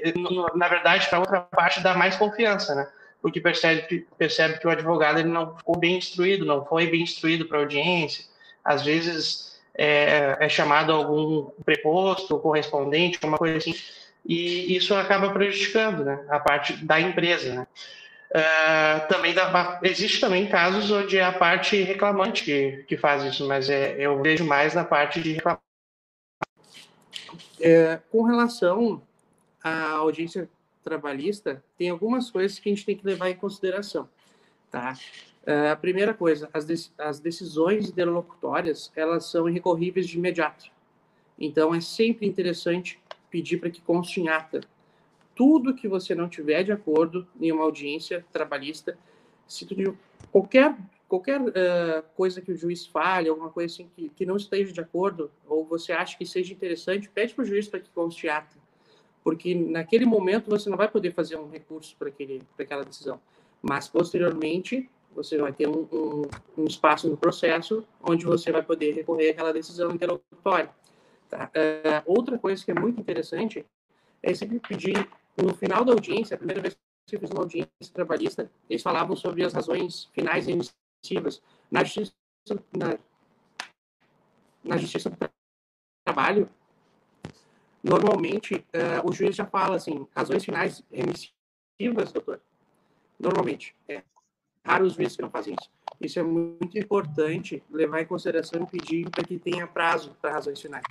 na 0.54 0.68
verdade, 0.68 1.10
para 1.10 1.18
outra 1.18 1.42
parte, 1.42 1.82
dá 1.82 1.96
mais 1.96 2.16
confiança, 2.16 2.76
né? 2.76 2.88
Porque 3.20 3.42
percebe, 3.42 4.06
percebe 4.16 4.60
que 4.60 4.68
o 4.68 4.70
advogado 4.70 5.18
ele 5.18 5.28
não 5.28 5.58
ficou 5.58 5.76
bem 5.76 5.98
instruído, 5.98 6.46
não 6.46 6.64
foi 6.64 6.86
bem 6.86 7.02
instruído 7.02 7.48
para 7.48 7.58
audiência. 7.58 8.26
Às 8.64 8.86
vezes 8.86 9.60
é, 9.74 10.38
é 10.40 10.48
chamado 10.48 10.92
algum 10.92 11.50
preposto, 11.66 12.38
correspondente, 12.38 13.18
alguma 13.18 13.40
coisa 13.40 13.58
assim, 13.58 13.74
e 14.24 14.76
isso 14.76 14.94
acaba 14.94 15.32
prejudicando 15.32 16.06
né, 16.06 16.24
a 16.30 16.40
parte 16.40 16.74
da 16.74 17.02
empresa. 17.02 17.56
Né? 17.56 17.68
Uh, 18.36 19.08
também 19.08 19.34
dá, 19.34 19.80
existe 19.82 20.20
também 20.20 20.46
casos 20.46 20.92
onde 20.92 21.18
é 21.18 21.24
a 21.24 21.32
parte 21.32 21.82
reclamante 21.82 22.44
que, 22.44 22.86
que 22.88 22.98
faz 22.98 23.24
isso, 23.24 23.48
mas 23.48 23.68
é, 23.68 23.96
eu 23.98 24.22
vejo 24.22 24.46
mais 24.46 24.76
na 24.76 24.84
parte 24.84 25.20
de 25.20 25.34
reclamação. 25.34 25.69
É, 27.60 28.00
com 28.12 28.24
relação 28.24 29.02
à 29.64 29.92
audiência 29.94 30.50
trabalhista, 30.84 31.64
tem 31.78 31.90
algumas 31.90 32.32
coisas 32.32 32.58
que 32.60 32.70
a 32.70 32.74
gente 32.74 32.86
tem 32.86 32.96
que 32.96 33.06
levar 33.06 33.30
em 33.30 33.36
consideração. 33.36 34.10
Tá? 34.72 34.98
Uh, 35.46 35.72
a 35.72 35.76
primeira 35.76 36.14
coisa, 36.14 36.50
as, 36.54 36.66
de, 36.66 36.92
as 36.98 37.20
decisões 37.20 37.90
interlocutórias, 37.90 38.92
elas 38.96 39.26
são 39.26 39.50
irrecorríveis 39.50 40.08
de 40.08 40.18
imediato. 40.18 40.72
Então, 41.38 41.74
é 41.74 41.82
sempre 41.82 42.28
interessante 42.28 43.00
pedir 43.30 43.58
para 43.58 43.70
que 43.70 43.82
conste 43.82 44.22
em 44.22 44.28
ata 44.28 44.62
tudo 45.40 45.74
que 45.74 45.88
você 45.88 46.14
não 46.14 46.28
tiver 46.28 46.64
de 46.64 46.72
acordo 46.74 47.26
em 47.40 47.50
uma 47.50 47.64
audiência 47.64 48.26
trabalhista, 48.30 48.98
se 49.48 49.66
tu, 49.66 49.98
qualquer 50.34 50.76
qualquer 51.10 51.42
uh, 51.42 52.04
coisa 52.16 52.40
que 52.40 52.52
o 52.52 52.56
juiz 52.56 52.86
fale, 52.86 53.28
alguma 53.28 53.50
coisa 53.50 53.74
assim 53.74 53.90
que, 53.96 54.10
que 54.10 54.26
não 54.26 54.38
esteja 54.38 54.72
de 54.72 54.80
acordo, 54.80 55.32
ou 55.48 55.66
você 55.66 55.92
acha 55.92 56.16
que 56.16 56.26
seja 56.26 56.54
interessante, 56.54 57.10
pede 57.10 57.34
para 57.34 57.42
o 57.42 57.46
juiz 57.46 57.68
para 57.68 57.80
que 57.80 57.90
conste 57.90 58.30
ata, 58.30 58.56
porque 59.24 59.56
naquele 59.56 60.06
momento 60.06 60.50
você 60.50 60.70
não 60.70 60.78
vai 60.78 60.88
poder 60.88 61.12
fazer 61.12 61.36
um 61.36 61.50
recurso 61.50 61.98
para 61.98 62.12
aquela 62.60 62.86
decisão, 62.86 63.20
mas 63.60 63.88
posteriormente 63.88 64.88
você 65.14 65.38
vai 65.40 65.52
ter 65.52 65.68
um, 65.68 65.88
um, 65.92 66.22
um, 66.60 66.66
espaço 66.66 67.10
no 67.10 67.18
processo 67.18 67.84
onde 68.02 68.24
você 68.26 68.52
vai 68.52 68.62
poder 68.62 68.94
recorrer 68.94 69.32
àquela 69.32 69.52
decisão 69.52 69.92
interlocutória. 69.92 70.70
Tá? 71.28 71.52
Uh, 71.56 72.04
outra 72.06 72.38
coisa 72.38 72.64
que 72.64 72.70
é 72.70 72.76
muito 72.76 73.02
interessante 73.02 73.66
é 74.22 74.34
sempre 74.36 74.60
pedir 74.60 75.10
no 75.36 75.56
final 75.56 75.84
da 75.84 75.92
audiência, 75.92 76.36
a 76.36 76.38
primeira 76.38 76.62
vez 76.62 76.78
que 77.08 77.16
eu 77.16 77.20
fiz 77.20 77.32
uma 77.32 77.42
audiência 77.42 77.92
trabalhista, 77.92 78.52
eles 78.70 78.84
falavam 78.84 79.16
sobre 79.16 79.44
as 79.44 79.54
razões 79.54 80.06
finais 80.14 80.48
e 80.48 80.52
Na 81.72 81.84
justiça, 81.84 82.14
na, 82.76 82.98
na 84.64 84.78
justiça 84.78 85.10
do 85.10 85.18
trabalho, 86.06 86.50
normalmente 87.84 88.56
uh, 88.56 89.08
o 89.08 89.12
juiz 89.12 89.36
já 89.36 89.46
fala 89.46 89.76
assim, 89.76 90.08
razões 90.16 90.44
finais 90.44 90.84
emissivas, 90.92 92.12
doutor. 92.12 92.42
Normalmente. 93.20 93.76
É 93.88 94.04
raro 94.66 94.86
os 94.86 94.94
juízes 94.94 95.16
que 95.16 95.22
não 95.22 95.30
fazem 95.30 95.56
isso. 95.60 95.70
Isso 96.00 96.20
é 96.20 96.24
muito 96.24 96.78
importante 96.78 97.64
levar 97.70 98.02
em 98.02 98.06
consideração 98.06 98.64
e 98.64 98.66
pedir 98.68 99.10
para 99.10 99.24
que 99.24 99.40
tenha 99.40 99.68
prazo 99.68 100.16
para 100.22 100.32
razões 100.32 100.62
finais 100.62 100.84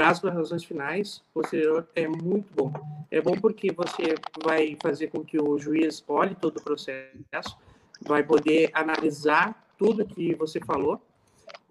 prazo 0.00 0.22
para 0.22 0.32
razões 0.32 0.64
finais 0.64 1.22
posterior 1.34 1.86
é 1.94 2.08
muito 2.08 2.54
bom. 2.54 2.72
É 3.10 3.20
bom 3.20 3.32
porque 3.32 3.72
você 3.72 4.14
vai 4.42 4.76
fazer 4.82 5.08
com 5.08 5.24
que 5.24 5.38
o 5.38 5.58
juiz 5.58 6.02
olhe 6.08 6.34
todo 6.34 6.56
o 6.56 6.62
processo, 6.62 7.58
vai 8.00 8.22
poder 8.22 8.70
analisar 8.72 9.74
tudo 9.78 10.04
que 10.04 10.34
você 10.34 10.60
falou 10.60 11.00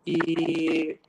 e 0.05 0.99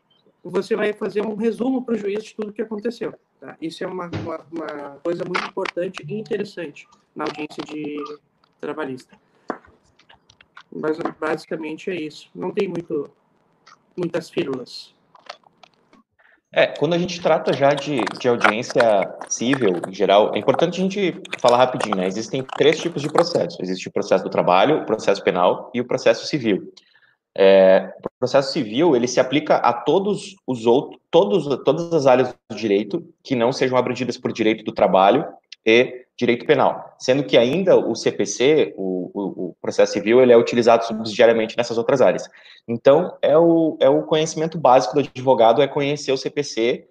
você 0.42 0.74
vai 0.74 0.92
fazer 0.92 1.24
um 1.24 1.34
resumo 1.34 1.84
para 1.84 1.94
o 1.94 1.98
juiz 1.98 2.24
de 2.24 2.34
tudo 2.34 2.52
que 2.52 2.62
aconteceu. 2.62 3.14
Tá? 3.38 3.56
Isso 3.60 3.82
é 3.84 3.86
uma, 3.86 4.10
uma, 4.22 4.46
uma, 4.50 4.96
coisa 5.02 5.24
muito 5.24 5.46
importante 5.46 6.04
e 6.06 6.14
interessante 6.14 6.86
na 7.14 7.24
audiência 7.24 7.62
de 7.64 7.96
trabalhista. 8.60 9.18
Mas 10.70 10.98
basicamente 11.18 11.90
é 11.90 11.94
isso. 11.94 12.30
Não 12.34 12.52
tem 12.52 12.68
muito, 12.68 13.10
muitas 13.96 14.30
fírulas. 14.30 14.94
É, 16.52 16.66
quando 16.66 16.94
a 16.94 16.98
gente 16.98 17.20
trata 17.20 17.52
já 17.52 17.72
de, 17.74 18.00
de 18.18 18.28
audiência 18.28 18.82
civil, 19.28 19.80
em 19.88 19.94
geral, 19.94 20.32
é 20.34 20.38
importante 20.38 20.80
a 20.80 20.82
gente 20.82 21.14
falar 21.38 21.58
rapidinho, 21.58 21.96
né? 21.96 22.06
Existem 22.08 22.44
três 22.56 22.80
tipos 22.80 23.02
de 23.02 23.08
processo. 23.08 23.62
Existe 23.62 23.86
o 23.86 23.92
processo 23.92 24.24
do 24.24 24.30
trabalho, 24.30 24.78
o 24.78 24.84
processo 24.84 25.22
penal 25.22 25.70
e 25.72 25.80
o 25.80 25.84
processo 25.84 26.26
civil. 26.26 26.72
É, 27.36 27.92
o 28.04 28.18
processo 28.18 28.52
civil, 28.52 28.96
ele 28.96 29.06
se 29.06 29.20
aplica 29.20 29.56
a 29.56 29.72
todos 29.72 30.34
os 30.44 30.66
outros, 30.66 31.00
todos, 31.08 31.46
todas 31.64 31.92
as 31.92 32.06
áreas 32.06 32.34
do 32.50 32.56
direito 32.56 33.06
que 33.22 33.36
não 33.36 33.52
sejam 33.52 33.78
abrangidas 33.78 34.18
por 34.18 34.32
direito 34.32 34.64
do 34.64 34.72
trabalho 34.72 35.24
e 35.64 36.06
direito 36.16 36.44
penal, 36.44 36.94
sendo 36.98 37.24
que 37.24 37.38
ainda 37.38 37.76
o 37.76 37.94
CPC, 37.94 38.74
o, 38.76 39.10
o, 39.14 39.22
o, 39.46 39.56
processo 39.60 39.94
civil, 39.94 40.20
ele 40.20 40.32
é 40.32 40.36
utilizado 40.36 40.84
subsidiariamente 40.84 41.56
nessas 41.56 41.78
outras 41.78 42.02
áreas. 42.02 42.28
Então, 42.68 43.16
é 43.22 43.38
o, 43.38 43.78
é 43.80 43.88
o 43.88 44.02
conhecimento 44.02 44.58
básico 44.58 44.94
do 44.94 45.00
advogado, 45.00 45.62
é 45.62 45.66
conhecer 45.66 46.12
o 46.12 46.18
CPC, 46.18 46.86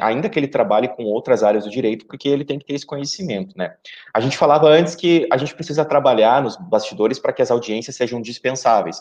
ainda 0.00 0.28
que 0.28 0.38
ele 0.38 0.48
trabalhe 0.48 0.88
com 0.88 1.04
outras 1.04 1.42
áreas 1.42 1.64
do 1.64 1.70
direito, 1.70 2.06
porque 2.06 2.28
ele 2.28 2.44
tem 2.44 2.58
que 2.58 2.64
ter 2.64 2.74
esse 2.74 2.86
conhecimento, 2.86 3.56
né? 3.56 3.74
A 4.12 4.20
gente 4.20 4.38
falava 4.38 4.66
antes 4.68 4.94
que 4.94 5.28
a 5.30 5.36
gente 5.36 5.54
precisa 5.54 5.84
trabalhar 5.84 6.42
nos 6.42 6.56
bastidores 6.56 7.18
para 7.18 7.32
que 7.32 7.42
as 7.42 7.50
audiências 7.50 7.94
sejam 7.94 8.20
dispensáveis. 8.20 9.00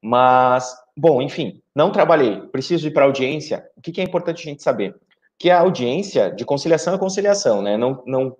Mas, 0.00 0.74
bom, 0.96 1.20
enfim, 1.20 1.60
não 1.74 1.90
trabalhei, 1.90 2.40
preciso 2.52 2.86
ir 2.86 2.92
para 2.92 3.04
audiência, 3.04 3.66
o 3.76 3.82
que, 3.82 3.92
que 3.92 4.00
é 4.00 4.04
importante 4.04 4.46
a 4.46 4.50
gente 4.50 4.62
saber? 4.62 4.94
Que 5.38 5.50
a 5.50 5.60
audiência 5.60 6.30
de 6.30 6.44
conciliação 6.44 6.94
é 6.94 6.98
conciliação, 6.98 7.62
né? 7.62 7.76
Não, 7.76 8.02
não 8.06 8.36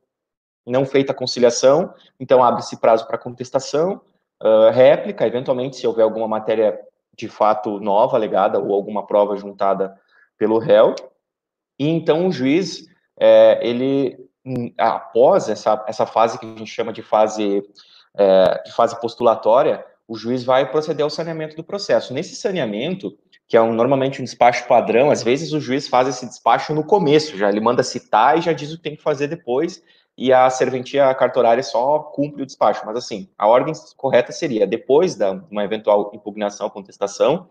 não 0.66 0.84
feita 0.84 1.12
a 1.12 1.14
conciliação, 1.14 1.94
então 2.18 2.42
abre-se 2.42 2.80
prazo 2.80 3.06
para 3.06 3.16
contestação, 3.16 4.00
uh, 4.42 4.70
réplica, 4.72 5.24
eventualmente, 5.24 5.76
se 5.76 5.86
houver 5.86 6.02
alguma 6.02 6.26
matéria 6.26 6.76
de 7.16 7.28
fato 7.28 7.78
nova 7.78 8.16
alegada 8.16 8.58
ou 8.58 8.74
alguma 8.74 9.06
prova 9.06 9.36
juntada 9.36 9.96
pelo 10.36 10.58
réu, 10.58 10.94
e 11.78 11.88
então 11.88 12.26
o 12.26 12.32
juiz, 12.32 12.86
é, 13.18 13.58
ele, 13.66 14.18
hum, 14.44 14.72
após 14.76 15.48
essa, 15.48 15.82
essa 15.86 16.04
fase 16.04 16.38
que 16.38 16.46
a 16.46 16.58
gente 16.58 16.70
chama 16.70 16.92
de 16.92 17.02
fase, 17.02 17.62
é, 18.16 18.62
de 18.64 18.72
fase 18.72 18.98
postulatória, 19.00 19.84
o 20.08 20.16
juiz 20.16 20.44
vai 20.44 20.70
proceder 20.70 21.04
ao 21.04 21.10
saneamento 21.10 21.56
do 21.56 21.64
processo. 21.64 22.14
Nesse 22.14 22.34
saneamento, 22.36 23.16
que 23.48 23.56
é 23.56 23.62
um, 23.62 23.72
normalmente 23.72 24.20
um 24.20 24.24
despacho 24.24 24.66
padrão, 24.66 25.10
às 25.10 25.22
vezes 25.22 25.52
o 25.52 25.60
juiz 25.60 25.88
faz 25.88 26.08
esse 26.08 26.26
despacho 26.26 26.74
no 26.74 26.84
começo, 26.84 27.36
já 27.36 27.48
ele 27.48 27.60
manda 27.60 27.82
citar 27.82 28.38
e 28.38 28.40
já 28.40 28.52
diz 28.52 28.72
o 28.72 28.76
que 28.76 28.82
tem 28.82 28.96
que 28.96 29.02
fazer 29.02 29.28
depois, 29.28 29.82
e 30.18 30.32
a 30.32 30.48
serventia 30.48 31.14
cartorária 31.14 31.62
só 31.62 31.98
cumpre 31.98 32.42
o 32.42 32.46
despacho. 32.46 32.82
Mas, 32.86 32.96
assim, 32.96 33.28
a 33.36 33.46
ordem 33.46 33.74
correta 33.96 34.32
seria, 34.32 34.66
depois 34.66 35.14
de 35.14 35.24
uma 35.50 35.62
eventual 35.62 36.10
impugnação 36.14 36.66
ou 36.66 36.72
contestação, 36.72 37.48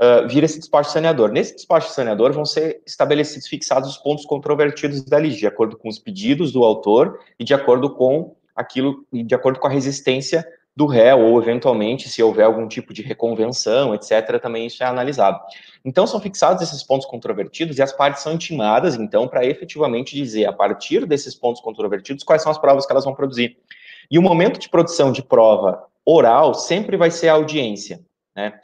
uh, 0.00 0.28
vir 0.28 0.44
esse 0.44 0.58
despacho 0.58 0.90
saneador. 0.90 1.30
Nesse 1.30 1.56
despacho 1.56 1.90
saneador 1.90 2.32
vão 2.32 2.44
ser 2.44 2.80
estabelecidos, 2.86 3.48
fixados 3.48 3.90
os 3.90 3.96
pontos 3.98 4.24
controvertidos 4.24 5.02
da 5.04 5.18
lei, 5.18 5.30
de 5.30 5.46
acordo 5.46 5.76
com 5.76 5.88
os 5.88 5.98
pedidos 5.98 6.52
do 6.52 6.62
autor 6.62 7.18
e 7.38 7.44
de 7.44 7.52
acordo 7.52 7.90
com 7.94 8.36
aquilo, 8.54 9.04
de 9.12 9.34
acordo 9.34 9.58
com 9.58 9.66
a 9.66 9.70
resistência 9.70 10.46
do 10.78 10.86
réu, 10.86 11.18
ou 11.18 11.42
eventualmente, 11.42 12.08
se 12.08 12.22
houver 12.22 12.44
algum 12.44 12.68
tipo 12.68 12.94
de 12.94 13.02
reconvenção, 13.02 13.92
etc., 13.96 14.40
também 14.40 14.64
isso 14.64 14.80
é 14.80 14.86
analisado. 14.86 15.40
Então, 15.84 16.06
são 16.06 16.20
fixados 16.20 16.62
esses 16.62 16.84
pontos 16.84 17.04
controvertidos 17.04 17.78
e 17.78 17.82
as 17.82 17.90
partes 17.90 18.22
são 18.22 18.34
intimadas, 18.34 18.94
então, 18.94 19.26
para 19.26 19.44
efetivamente 19.44 20.14
dizer, 20.14 20.46
a 20.46 20.52
partir 20.52 21.04
desses 21.04 21.34
pontos 21.34 21.60
controvertidos, 21.60 22.22
quais 22.22 22.42
são 22.42 22.52
as 22.52 22.58
provas 22.58 22.86
que 22.86 22.92
elas 22.92 23.04
vão 23.04 23.12
produzir. 23.12 23.58
E 24.08 24.20
o 24.20 24.22
momento 24.22 24.60
de 24.60 24.68
produção 24.68 25.10
de 25.10 25.20
prova 25.20 25.84
oral 26.06 26.54
sempre 26.54 26.96
vai 26.96 27.10
ser 27.10 27.28
a 27.28 27.32
audiência, 27.32 28.00
né? 28.36 28.60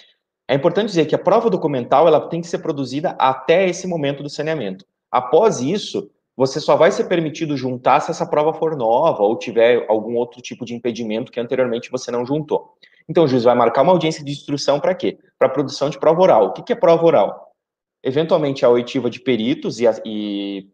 É 0.47 0.55
importante 0.55 0.91
dizer 0.91 1.07
que 1.07 1.17
a 1.17 1.19
prova 1.19 1.51
documental 1.51 2.07
ela 2.07 2.29
tem 2.29 2.41
que 2.41 2.47
ser 2.47 2.59
produzida 2.59 3.17
até 3.19 3.67
esse 3.69 3.89
momento 3.89 4.23
do 4.23 4.31
saneamento. 4.31 4.85
Após 5.11 5.61
isso, 5.61 6.13
você 6.37 6.61
só 6.61 6.77
vai 6.77 6.91
ser 6.91 7.05
permitido 7.05 7.57
juntar 7.57 8.01
se 8.01 8.11
essa 8.11 8.27
prova 8.27 8.53
for 8.53 8.77
nova 8.77 9.23
ou 9.23 9.39
tiver 9.39 9.85
algum 9.89 10.17
outro 10.17 10.43
tipo 10.43 10.65
de 10.65 10.75
impedimento 10.75 11.31
que 11.31 11.39
anteriormente 11.39 11.91
você 11.91 12.11
não 12.11 12.27
juntou. 12.27 12.75
Então, 13.09 13.25
o 13.25 13.29
juiz 13.29 13.45
vai 13.45 13.55
marcar 13.55 13.83
uma 13.83 13.93
audiência 13.93 14.25
de 14.25 14.33
instrução 14.33 14.81
para 14.81 14.95
quê? 14.95 15.19
Para 15.39 15.49
produção 15.49 15.91
de 15.91 15.99
prova 15.99 16.21
oral. 16.21 16.47
O 16.47 16.53
que, 16.53 16.63
que 16.63 16.73
é 16.73 16.77
prova 16.77 17.05
oral? 17.05 17.53
Eventualmente, 18.03 18.65
a 18.65 18.69
oitiva 18.69 19.09
de 19.09 19.21
peritos 19.21 19.79
e, 19.79 19.85
e, 20.05 20.69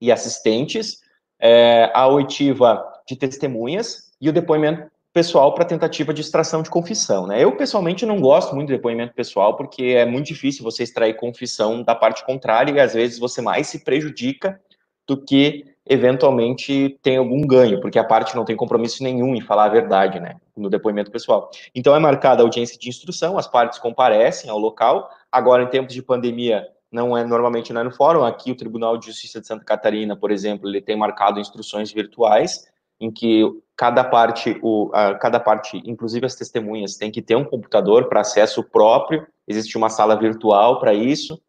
e 0.00 0.12
assistentes, 0.12 1.00
é, 1.40 1.90
a 1.94 2.06
oitiva 2.06 2.84
de 3.06 3.16
testemunhas 3.16 4.12
e 4.20 4.28
o 4.28 4.32
depoimento 4.32 4.90
pessoal 5.12 5.54
para 5.54 5.64
tentativa 5.64 6.14
de 6.14 6.20
extração 6.20 6.62
de 6.62 6.70
confissão. 6.70 7.26
Né? 7.26 7.42
Eu, 7.42 7.56
pessoalmente, 7.56 8.06
não 8.06 8.20
gosto 8.20 8.54
muito 8.54 8.68
de 8.68 8.76
depoimento 8.76 9.14
pessoal, 9.14 9.56
porque 9.56 9.82
é 9.82 10.06
muito 10.06 10.26
difícil 10.26 10.62
você 10.62 10.82
extrair 10.82 11.14
confissão 11.14 11.82
da 11.82 11.94
parte 11.94 12.24
contrária 12.24 12.72
e, 12.72 12.80
às 12.80 12.94
vezes, 12.94 13.18
você 13.18 13.42
mais 13.42 13.66
se 13.66 13.84
prejudica 13.84 14.60
do 15.06 15.16
que 15.16 15.64
eventualmente 15.84 16.98
tem 17.02 17.16
algum 17.16 17.40
ganho, 17.46 17.80
porque 17.80 17.98
a 17.98 18.04
parte 18.04 18.36
não 18.36 18.44
tem 18.44 18.54
compromisso 18.54 19.02
nenhum 19.02 19.34
em 19.34 19.40
falar 19.40 19.64
a 19.64 19.68
verdade, 19.68 20.20
né, 20.20 20.36
no 20.56 20.70
depoimento 20.70 21.10
pessoal. 21.10 21.50
Então 21.74 21.94
é 21.94 21.98
marcada 21.98 22.42
a 22.42 22.44
audiência 22.44 22.78
de 22.78 22.88
instrução, 22.88 23.36
as 23.36 23.48
partes 23.48 23.78
comparecem 23.78 24.48
ao 24.48 24.58
local. 24.58 25.10
Agora, 25.30 25.62
em 25.62 25.68
tempos 25.68 25.92
de 25.92 26.02
pandemia, 26.02 26.66
não 26.90 27.16
é 27.16 27.24
normalmente 27.24 27.72
não 27.72 27.80
é 27.80 27.84
no 27.84 27.90
fórum. 27.90 28.24
Aqui 28.24 28.52
o 28.52 28.56
Tribunal 28.56 28.96
de 28.96 29.06
Justiça 29.06 29.40
de 29.40 29.46
Santa 29.46 29.64
Catarina, 29.64 30.14
por 30.14 30.30
exemplo, 30.30 30.68
ele 30.68 30.80
tem 30.80 30.96
marcado 30.96 31.40
instruções 31.40 31.90
virtuais 31.90 32.70
em 33.00 33.10
que 33.10 33.44
cada 33.76 34.04
parte, 34.04 34.56
o, 34.62 34.88
a, 34.94 35.14
cada 35.14 35.40
parte, 35.40 35.82
inclusive 35.84 36.24
as 36.24 36.36
testemunhas, 36.36 36.96
tem 36.96 37.10
que 37.10 37.20
ter 37.20 37.34
um 37.34 37.44
computador 37.44 38.08
para 38.08 38.20
acesso 38.20 38.62
próprio. 38.62 39.26
Existe 39.48 39.76
uma 39.76 39.88
sala 39.88 40.14
virtual 40.14 40.78
para 40.78 40.94
isso. 40.94 41.40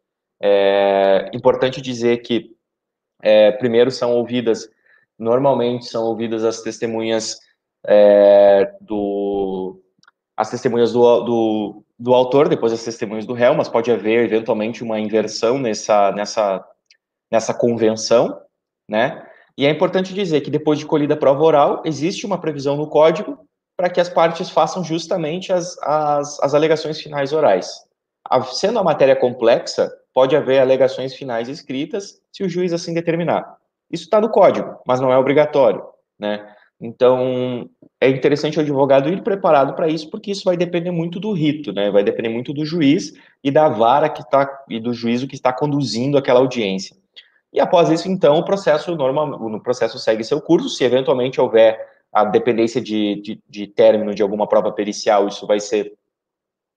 É 0.42 1.30
importante 1.32 1.80
dizer 1.80 2.18
que 2.22 2.53
é, 3.24 3.50
primeiro 3.52 3.90
são 3.90 4.12
ouvidas, 4.12 4.68
normalmente 5.18 5.86
são 5.86 6.04
ouvidas 6.04 6.44
as 6.44 6.60
testemunhas 6.60 7.40
é, 7.86 8.70
do 8.82 9.80
as 10.36 10.50
testemunhas 10.50 10.92
do, 10.92 11.20
do, 11.20 11.84
do, 11.96 12.12
autor, 12.12 12.48
depois 12.48 12.72
as 12.72 12.82
testemunhas 12.82 13.24
do 13.24 13.34
réu, 13.34 13.54
mas 13.54 13.68
pode 13.68 13.90
haver 13.90 14.24
eventualmente 14.24 14.82
uma 14.82 14.98
inversão 14.98 15.60
nessa, 15.60 16.10
nessa, 16.10 16.64
nessa 17.30 17.54
convenção, 17.54 18.40
né? 18.90 19.24
E 19.56 19.64
é 19.64 19.70
importante 19.70 20.12
dizer 20.12 20.40
que 20.40 20.50
depois 20.50 20.80
de 20.80 20.86
colhida 20.86 21.14
a 21.14 21.16
prova 21.16 21.40
oral, 21.44 21.82
existe 21.84 22.26
uma 22.26 22.36
previsão 22.36 22.76
no 22.76 22.88
código 22.88 23.38
para 23.76 23.88
que 23.88 24.00
as 24.00 24.08
partes 24.08 24.50
façam 24.50 24.82
justamente 24.82 25.52
as, 25.52 25.78
as, 25.82 26.42
as 26.42 26.52
alegações 26.52 27.00
finais 27.00 27.32
orais. 27.32 27.70
A, 28.28 28.42
sendo 28.42 28.80
a 28.80 28.84
matéria 28.84 29.14
complexa, 29.14 29.92
pode 30.14 30.36
haver 30.36 30.60
alegações 30.60 31.14
finais 31.14 31.48
escritas 31.48 32.22
se 32.32 32.44
o 32.44 32.48
juiz 32.48 32.72
assim 32.72 32.94
determinar. 32.94 33.56
Isso 33.90 34.04
está 34.04 34.20
no 34.20 34.30
código, 34.30 34.78
mas 34.86 35.00
não 35.00 35.12
é 35.12 35.18
obrigatório, 35.18 35.82
né? 36.18 36.48
Então, 36.80 37.68
é 38.00 38.08
interessante 38.08 38.58
o 38.58 38.60
advogado 38.60 39.08
ir 39.08 39.22
preparado 39.22 39.74
para 39.74 39.88
isso, 39.88 40.10
porque 40.10 40.30
isso 40.30 40.44
vai 40.44 40.56
depender 40.56 40.90
muito 40.90 41.20
do 41.20 41.32
rito, 41.32 41.72
né? 41.72 41.90
Vai 41.90 42.02
depender 42.02 42.28
muito 42.28 42.52
do 42.52 42.64
juiz 42.64 43.12
e 43.42 43.50
da 43.50 43.68
vara 43.68 44.08
que 44.08 44.22
está 44.22 44.64
e 44.68 44.80
do 44.80 44.92
juízo 44.92 45.26
que 45.26 45.34
está 45.34 45.52
conduzindo 45.52 46.18
aquela 46.18 46.40
audiência. 46.40 46.96
E 47.52 47.60
após 47.60 47.88
isso, 47.90 48.08
então, 48.08 48.36
o 48.36 48.44
processo 48.44 48.94
normal, 48.96 49.30
o 49.30 49.60
processo 49.60 49.98
segue 49.98 50.24
seu 50.24 50.40
curso. 50.40 50.68
Se 50.68 50.84
eventualmente 50.84 51.40
houver 51.40 51.78
a 52.12 52.24
dependência 52.24 52.80
de, 52.80 53.20
de, 53.22 53.42
de 53.48 53.66
término 53.66 54.14
de 54.14 54.22
alguma 54.22 54.48
prova 54.48 54.72
pericial, 54.72 55.28
isso 55.28 55.46
vai 55.46 55.60
ser 55.60 55.92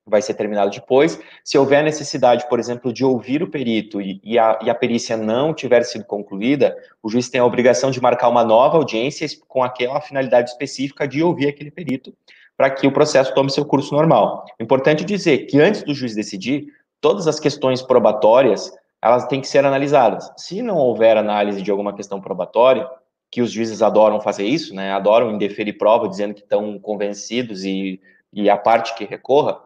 vai 0.08 0.22
ser 0.22 0.34
terminado 0.34 0.72
depois. 0.72 1.20
Se 1.44 1.58
houver 1.58 1.84
necessidade, 1.84 2.48
por 2.48 2.60
exemplo, 2.60 2.94
de 2.94 3.04
ouvir 3.04 3.44
o 3.44 3.50
perito 3.50 4.02
e, 4.02 4.20
e, 4.24 4.40
a, 4.40 4.58
e, 4.64 4.70
a, 4.70 4.76
perícia 4.76 5.18
não 5.18 5.54
tiver 5.54 5.84
sido 5.84 6.06
concluída, 6.06 6.76
o 7.04 7.10
juiz 7.10 7.30
tem 7.30 7.42
a 7.42 7.46
obrigação 7.46 7.92
de 7.92 8.02
marcar 8.02 8.30
uma 8.30 8.44
nova 8.44 8.78
audiência 8.78 9.28
com 9.48 9.64
aquela 9.64 10.00
finalidade 10.02 10.50
específica 10.50 11.08
de 11.08 11.22
ouvir 11.22 11.50
aquele 11.50 11.72
perito, 11.72 12.14
para 12.56 12.70
que 12.70 12.88
o 12.88 12.92
processo 12.92 13.34
tome 13.34 13.52
seu 13.52 13.66
curso 13.66 13.94
normal. 13.94 14.46
Importante 14.60 15.04
dizer 15.04 15.46
que 15.46 15.60
antes 15.60 15.84
do 15.84 15.94
juiz 15.94 16.16
decidir, 16.16 16.68
todas 17.02 17.28
as 17.28 17.40
questões 17.40 17.82
probatórias, 17.82 18.72
elas 19.02 19.28
têm 19.28 19.42
que 19.42 19.48
ser 19.48 19.66
analisadas. 19.66 20.32
Se 20.38 20.62
não 20.62 20.78
houver 20.78 21.18
análise 21.18 21.62
de 21.62 21.70
alguma 21.70 21.94
questão 21.94 22.20
probatória, 22.20 22.88
que 23.30 23.42
os 23.42 23.52
juízes 23.52 23.82
adoram 23.82 24.22
fazer 24.22 24.46
isso, 24.46 24.74
né, 24.74 24.92
adoram 24.92 25.32
indeferir 25.32 25.78
prova, 25.78 26.08
dizendo 26.08 26.34
que 26.34 26.42
estão 26.42 26.80
convencidos 26.80 27.64
e, 27.66 28.00
e 28.34 28.50
a 28.50 28.58
parte 28.58 28.96
que 28.96 29.06
recorra, 29.06 29.60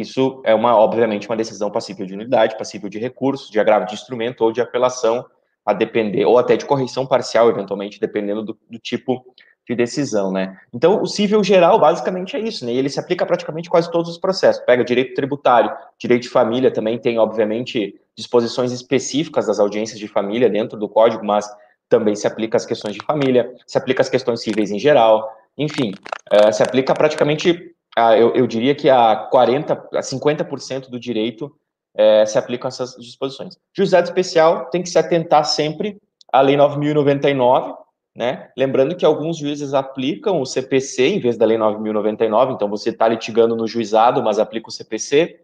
isso 0.00 0.40
é 0.44 0.54
uma, 0.54 0.76
obviamente, 0.76 1.28
uma 1.28 1.36
decisão 1.36 1.70
passível 1.70 2.06
de 2.06 2.14
unidade, 2.14 2.56
passível 2.56 2.88
de 2.88 2.98
recurso, 2.98 3.52
de 3.52 3.60
agravo 3.60 3.86
de 3.86 3.94
instrumento 3.94 4.42
ou 4.42 4.52
de 4.52 4.60
apelação, 4.60 5.24
a 5.64 5.72
depender, 5.72 6.24
ou 6.24 6.38
até 6.38 6.56
de 6.56 6.64
correção 6.64 7.06
parcial, 7.06 7.48
eventualmente, 7.48 8.00
dependendo 8.00 8.42
do, 8.42 8.58
do 8.68 8.78
tipo 8.78 9.24
de 9.68 9.76
decisão, 9.76 10.32
né? 10.32 10.58
Então, 10.72 11.00
o 11.00 11.06
cível 11.06 11.44
geral, 11.44 11.78
basicamente, 11.78 12.34
é 12.34 12.40
isso, 12.40 12.64
né? 12.64 12.72
Ele 12.72 12.88
se 12.88 12.98
aplica 12.98 13.26
praticamente 13.26 13.68
quase 13.68 13.90
todos 13.90 14.10
os 14.10 14.18
processos. 14.18 14.64
Pega 14.64 14.82
direito 14.82 15.14
tributário, 15.14 15.70
direito 15.98 16.22
de 16.22 16.28
família 16.28 16.72
também 16.72 16.98
tem, 16.98 17.18
obviamente, 17.18 17.94
disposições 18.16 18.72
específicas 18.72 19.46
das 19.46 19.60
audiências 19.60 19.98
de 19.98 20.08
família 20.08 20.48
dentro 20.48 20.78
do 20.78 20.88
código, 20.88 21.24
mas 21.24 21.48
também 21.88 22.16
se 22.16 22.26
aplica 22.26 22.56
às 22.56 22.66
questões 22.66 22.94
de 22.94 23.04
família, 23.04 23.52
se 23.66 23.76
aplica 23.76 24.00
às 24.00 24.08
questões 24.08 24.42
cíveis 24.42 24.70
em 24.70 24.78
geral, 24.78 25.30
enfim, 25.58 25.92
uh, 26.32 26.52
se 26.52 26.62
aplica 26.62 26.94
praticamente 26.94 27.74
a, 28.00 28.18
eu, 28.18 28.34
eu, 28.34 28.46
diria 28.46 28.74
que 28.74 28.88
a 28.88 29.16
40, 29.16 29.72
a 29.72 30.00
50% 30.00 30.88
do 30.88 30.98
direito 30.98 31.54
é, 31.94 32.24
se 32.24 32.38
aplicam 32.38 32.68
essas 32.68 32.94
disposições. 32.96 33.58
Juizado 33.76 34.08
especial 34.08 34.66
tem 34.66 34.82
que 34.82 34.88
se 34.88 34.98
atentar 34.98 35.44
sempre 35.44 36.00
à 36.32 36.40
Lei 36.40 36.56
9.099, 36.56 37.74
né? 38.14 38.50
Lembrando 38.56 38.96
que 38.96 39.04
alguns 39.04 39.38
juízes 39.38 39.74
aplicam 39.74 40.40
o 40.40 40.46
CPC 40.46 41.06
em 41.06 41.20
vez 41.20 41.36
da 41.36 41.46
Lei 41.46 41.58
9.099, 41.58 42.54
então 42.54 42.68
você 42.68 42.90
está 42.90 43.06
litigando 43.08 43.54
no 43.54 43.66
juizado, 43.66 44.22
mas 44.22 44.38
aplica 44.38 44.68
o 44.68 44.72
CPC, 44.72 45.40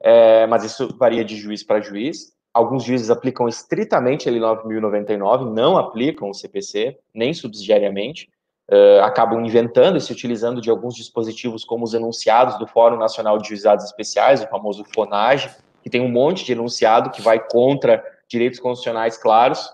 é, 0.00 0.46
mas 0.46 0.64
isso 0.64 0.94
varia 0.96 1.24
de 1.24 1.36
juiz 1.36 1.62
para 1.62 1.80
juiz. 1.80 2.32
Alguns 2.52 2.84
juízes 2.84 3.10
aplicam 3.10 3.48
estritamente 3.48 4.28
a 4.28 4.32
Lei 4.32 4.40
9.099, 4.40 5.52
não 5.52 5.76
aplicam 5.76 6.30
o 6.30 6.34
CPC, 6.34 6.98
nem 7.14 7.34
subsidiariamente 7.34 8.28
uh, 8.70 9.02
acabam 9.02 9.44
inventando 9.44 9.96
e 9.96 10.00
se 10.00 10.12
utilizando 10.12 10.60
de 10.60 10.70
alguns 10.70 10.94
dispositivos 10.94 11.64
como 11.64 11.84
os 11.84 11.94
enunciados 11.94 12.58
do 12.58 12.66
Fórum 12.66 12.96
Nacional 12.96 13.38
de 13.38 13.48
Juizados 13.48 13.84
Especiais, 13.84 14.42
o 14.42 14.48
famoso 14.48 14.84
FONAGE, 14.94 15.50
que 15.82 15.90
tem 15.90 16.00
um 16.00 16.10
monte 16.10 16.44
de 16.44 16.52
enunciado 16.52 17.10
que 17.10 17.22
vai 17.22 17.38
contra 17.38 18.04
direitos 18.28 18.60
constitucionais 18.60 19.16
claros. 19.16 19.70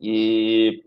E, 0.00 0.84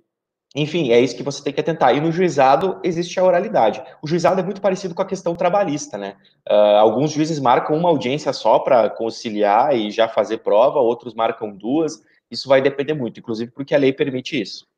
enfim, 0.56 0.92
é 0.92 1.00
isso 1.00 1.16
que 1.16 1.24
você 1.24 1.44
tem 1.44 1.54
que 1.54 1.60
atentar. 1.60 1.96
E 1.96 2.00
no 2.00 2.12
juizado 2.12 2.80
existe 2.84 3.20
a 3.20 3.24
oralidade. 3.24 3.82
O 4.02 4.08
juizado 4.08 4.40
é 4.40 4.44
muito 4.44 4.62
parecido 4.62 4.94
com 4.94 5.02
a 5.02 5.08
questão 5.08 5.36
trabalhista, 5.36 5.98
né? 5.98 6.16
Uh, 6.50 6.78
alguns 6.78 7.12
juízes 7.12 7.40
marcam 7.40 7.76
uma 7.76 7.90
audiência 7.90 8.32
só 8.34 8.60
para 8.60 8.90
conciliar 8.90 9.76
e 9.76 9.90
já 9.90 10.08
fazer 10.08 10.40
prova, 10.40 10.80
outros 10.80 11.14
marcam 11.14 11.52
duas. 11.52 12.02
Isso 12.30 12.48
vai 12.48 12.62
depender 12.62 12.94
muito, 12.94 13.20
inclusive 13.20 13.52
porque 13.52 13.74
a 13.74 13.78
lei 13.78 13.92
permite 13.92 14.40
isso. 14.40 14.71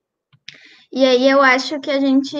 E 0.95 1.03
aí 1.03 1.27
eu 1.27 1.41
acho 1.41 1.79
que 1.79 1.89
a 1.89 1.99
gente 1.99 2.37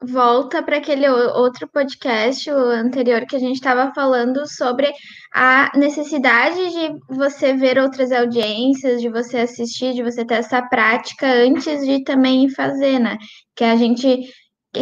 volta 0.00 0.62
para 0.62 0.76
aquele 0.76 1.08
outro 1.08 1.68
podcast, 1.68 2.48
o 2.48 2.56
anterior, 2.56 3.26
que 3.26 3.34
a 3.34 3.40
gente 3.40 3.56
estava 3.56 3.92
falando 3.92 4.46
sobre 4.46 4.92
a 5.34 5.72
necessidade 5.74 6.56
de 6.56 6.96
você 7.08 7.54
ver 7.54 7.76
outras 7.78 8.12
audiências, 8.12 9.00
de 9.00 9.08
você 9.08 9.38
assistir, 9.38 9.94
de 9.94 10.02
você 10.04 10.24
ter 10.24 10.34
essa 10.34 10.62
prática 10.62 11.26
antes 11.26 11.84
de 11.84 12.04
também 12.04 12.48
fazer, 12.50 13.00
né? 13.00 13.18
Que 13.56 13.64
a 13.64 13.74
gente 13.74 14.32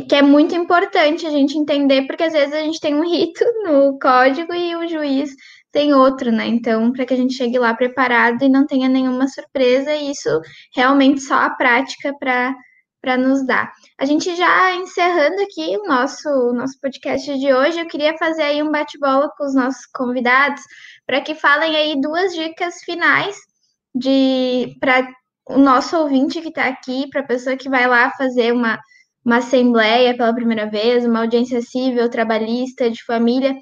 que 0.09 0.14
é 0.14 0.23
muito 0.23 0.55
importante 0.55 1.27
a 1.27 1.31
gente 1.31 1.57
entender, 1.57 2.07
porque 2.07 2.25
às 2.25 2.33
vezes 2.35 2.53
a 2.53 2.61
gente 2.61 2.81
tem 2.81 2.94
um 2.94 3.09
rito 3.09 3.44
no 3.64 3.99
código 3.99 4.53
e 4.53 4.77
o 4.77 4.87
juiz 4.87 5.31
tem 5.73 5.94
outro, 5.94 6.31
né? 6.31 6.47
Então, 6.49 6.92
para 6.92 7.07
que 7.07 7.14
a 7.14 7.16
gente 7.16 7.35
chegue 7.35 7.59
lá 7.59 7.73
preparado 7.75 8.42
e 8.42 8.49
não 8.49 8.66
tenha 8.66 8.90
nenhuma 8.90 9.27
surpresa, 9.29 9.94
isso 9.94 10.29
realmente 10.77 11.20
só 11.20 11.35
a 11.35 11.51
prática 11.51 12.12
para 12.18 12.55
para 13.04 13.18
nos 13.18 13.44
dar. 13.44 13.70
A 13.98 14.06
gente 14.06 14.34
já 14.34 14.74
encerrando 14.76 15.42
aqui 15.42 15.76
o 15.76 15.86
nosso, 15.86 16.54
nosso 16.54 16.80
podcast 16.80 17.38
de 17.38 17.52
hoje, 17.52 17.78
eu 17.78 17.86
queria 17.86 18.16
fazer 18.16 18.42
aí 18.42 18.62
um 18.62 18.72
bate-bola 18.72 19.30
com 19.36 19.44
os 19.44 19.54
nossos 19.54 19.84
convidados 19.94 20.62
para 21.06 21.20
que 21.20 21.34
falem 21.34 21.76
aí 21.76 22.00
duas 22.00 22.32
dicas 22.32 22.82
finais 22.82 23.36
de 23.94 24.74
para 24.80 25.06
o 25.46 25.58
nosso 25.58 25.98
ouvinte 25.98 26.40
que 26.40 26.48
está 26.48 26.64
aqui, 26.64 27.06
para 27.10 27.20
a 27.20 27.26
pessoa 27.26 27.58
que 27.58 27.68
vai 27.68 27.86
lá 27.86 28.10
fazer 28.12 28.54
uma, 28.54 28.80
uma 29.22 29.36
assembleia 29.36 30.16
pela 30.16 30.34
primeira 30.34 30.64
vez, 30.70 31.04
uma 31.04 31.20
audiência 31.20 31.60
civil, 31.60 32.08
trabalhista, 32.08 32.90
de 32.90 33.04
família. 33.04 33.54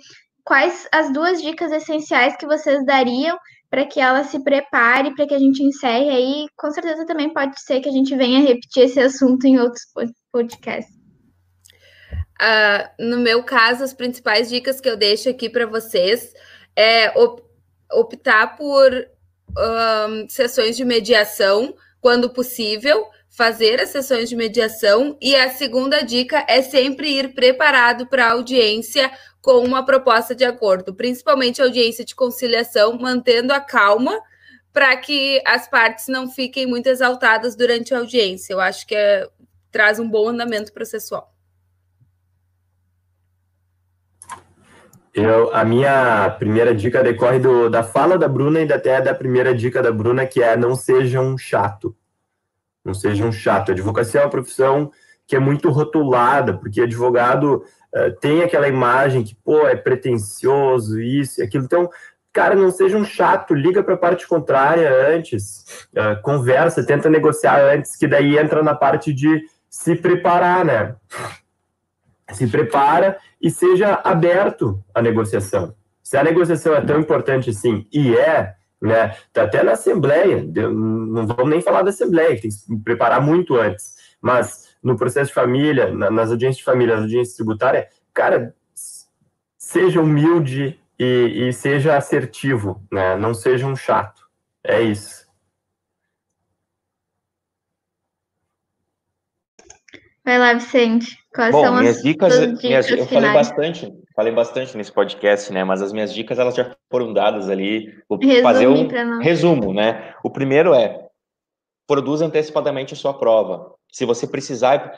Quais 0.45 0.87
as 0.93 1.13
duas 1.13 1.43
dicas 1.43 1.73
essenciais 1.73 2.37
que 2.37 2.47
vocês 2.47 2.87
dariam 2.87 3.37
para 3.73 3.87
que 3.87 3.99
ela 3.99 4.23
se 4.23 4.39
prepare 4.45 5.15
para 5.15 5.27
que 5.27 5.33
a 5.33 5.39
gente 5.39 5.63
encerre 5.63 6.11
aí. 6.11 6.47
Com 6.59 6.71
certeza 6.71 7.07
também 7.07 7.33
pode 7.33 7.59
ser 7.59 7.81
que 7.81 7.89
a 7.89 7.93
gente 7.93 8.15
venha 8.15 8.41
repetir 8.41 8.83
esse 8.83 9.01
assunto 9.01 9.47
em 9.47 9.59
outros 9.59 9.85
podcasts. 10.31 10.95
Uh, 12.39 13.03
no 13.03 13.17
meu 13.17 13.43
caso, 13.43 13.83
as 13.83 13.95
principais 13.95 14.51
dicas 14.51 14.79
que 14.79 14.91
eu 14.91 14.97
deixo 14.97 15.31
aqui 15.31 15.49
para 15.49 15.65
vocês 15.65 16.35
é 16.77 17.19
op 17.19 17.43
optar 17.91 18.57
por 18.57 18.93
um, 18.93 20.29
sessões 20.29 20.77
de 20.77 20.85
mediação 20.85 21.75
quando 22.01 22.31
possível, 22.31 23.07
fazer 23.33 23.81
as 23.81 23.89
sessões 23.89 24.29
de 24.29 24.37
mediação. 24.37 25.17
E 25.21 25.35
a 25.35 25.49
segunda 25.49 26.03
dica 26.03 26.45
é 26.47 26.61
sempre 26.61 27.19
ir 27.19 27.35
preparado 27.35 28.07
para 28.07 28.27
a 28.27 28.33
audiência 28.33 29.11
com 29.41 29.65
uma 29.65 29.85
proposta 29.85 30.35
de 30.35 30.45
acordo, 30.45 30.95
principalmente 30.95 31.61
audiência 31.61 32.05
de 32.05 32.15
conciliação, 32.15 32.97
mantendo 32.99 33.53
a 33.53 33.61
calma 33.61 34.17
para 34.73 34.97
que 34.97 35.43
as 35.47 35.69
partes 35.69 36.09
não 36.09 36.31
fiquem 36.31 36.67
muito 36.67 36.87
exaltadas 36.87 37.57
durante 37.57 37.95
a 37.95 37.99
audiência. 37.99 38.53
Eu 38.53 38.61
acho 38.61 38.87
que 38.87 38.95
é, 38.95 39.27
traz 39.71 39.99
um 39.99 40.09
bom 40.09 40.29
andamento 40.29 40.73
processual. 40.73 41.33
Eu, 45.15 45.55
a 45.55 45.63
minha 45.63 46.31
primeira 46.39 46.75
dica 46.75 47.03
decorre 47.03 47.39
do, 47.39 47.69
da 47.69 47.83
fala 47.83 48.17
da 48.17 48.27
Bruna 48.27 48.61
e 48.61 48.73
até 48.73 48.99
da 49.01 49.15
primeira 49.15 49.55
dica 49.55 49.83
da 49.83 49.93
Bruna, 49.93 50.25
que 50.25 50.43
é 50.43 50.57
não 50.57 50.75
sejam 50.75 51.37
chato. 51.37 51.95
Não 52.85 52.95
sejam 52.95 53.31
chato. 53.31 53.71
A 53.71 53.73
advocacia 53.73 54.21
é 54.21 54.25
uma 54.25 54.31
profissão 54.31 54.91
que 55.27 55.37
é 55.37 55.39
muito 55.39 55.71
rotulada, 55.71 56.55
porque 56.55 56.81
advogado 56.81 57.65
uh, 57.95 58.13
tem 58.21 58.43
aquela 58.43 58.69
imagem 58.69 59.23
que, 59.23 59.35
pô, 59.35 59.67
é 59.67 59.77
pretencioso, 59.77 61.01
isso 61.01 61.41
e 61.41 61.45
aquilo. 61.45 61.65
Então, 61.65 61.89
cara, 62.33 62.55
não 62.55 62.71
seja 62.71 62.97
um 62.97 63.05
chato, 63.05 63.55
liga 63.55 63.83
para 63.83 63.95
a 63.95 63.99
parte 63.99 64.27
contrária 64.27 64.91
antes, 65.15 65.87
uh, 65.93 66.21
conversa, 66.23 66.85
tenta 66.85 67.09
negociar 67.09 67.61
antes, 67.61 67.97
que 67.97 68.09
daí 68.09 68.37
entra 68.37 68.63
na 68.63 68.75
parte 68.75 69.13
de 69.13 69.43
se 69.71 69.97
preparar, 69.97 70.65
né? 70.65 70.95
Se 72.33 72.47
prepara 72.47 73.19
e 73.41 73.51
seja 73.51 74.01
aberto 74.05 74.83
à 74.95 75.01
negociação. 75.01 75.75
Se 76.03 76.17
a 76.17 76.23
negociação 76.23 76.75
é 76.75 76.81
tão 76.81 77.01
importante 77.01 77.51
assim, 77.51 77.87
e 77.93 78.15
é, 78.15 78.55
né? 78.83 79.17
Tá 79.33 79.45
até 79.45 79.63
na 79.63 79.73
Assembleia, 79.73 80.45
não 80.45 81.27
vamos 81.27 81.49
nem 81.49 81.63
falar 81.63 81.83
da 81.83 81.91
Assembleia, 81.91 82.31
tem 82.31 82.51
que 82.51 82.51
se 82.51 82.77
preparar 82.81 83.23
muito 83.23 83.55
antes, 83.55 83.95
mas 84.21 84.75
no 84.83 84.97
processo 84.97 85.29
de 85.29 85.35
família, 85.35 85.93
nas 85.93 86.31
audiências 86.33 86.59
de 86.59 86.65
família, 86.65 86.97
nas 86.97 87.05
audiências 87.05 87.37
tributárias, 87.37 87.87
cara, 88.13 88.55
seja 89.57 90.01
humilde 90.01 90.79
e, 90.99 91.49
e 91.49 91.53
seja 91.53 91.97
assertivo, 91.97 92.83
né? 92.91 93.17
Não 93.17 93.33
seja 93.33 93.67
um 93.67 93.77
chato. 93.77 94.23
É 94.65 94.83
isso. 94.83 95.22
Vai 100.25 100.39
lá, 100.39 100.55
Vicente. 100.55 101.19
Quais 101.35 101.53
Bom, 101.53 101.65
são 101.65 101.77
minhas 101.79 101.97
as 101.97 102.03
dicas, 102.03 102.39
dicas 102.39 102.63
minhas, 102.63 102.89
eu 102.91 103.07
finais? 103.07 103.11
falei 103.11 103.33
bastante, 103.33 103.93
falei 104.15 104.33
bastante 104.33 104.77
nesse 104.77 104.93
podcast, 104.93 105.53
né? 105.53 105.65
Mas 105.65 105.83
as 105.83 105.93
minhas 105.93 106.15
dicas 106.15 106.39
elas 106.39 106.55
já 106.55 106.77
foram 106.91 107.13
dadas 107.13 107.49
ali. 107.49 107.93
Vou 108.09 108.19
Resume 108.19 108.43
fazer 108.43 108.67
um 108.69 109.19
resumo, 109.19 109.75
né? 109.75 110.15
O 110.23 110.31
primeiro 110.31 110.75
é 110.75 111.09
produza 111.89 112.25
antecipadamente 112.25 112.95
a 112.95 112.97
sua 112.97 113.15
prova. 113.15 113.75
Se 113.91 114.05
você 114.05 114.27
precisar, 114.27 114.97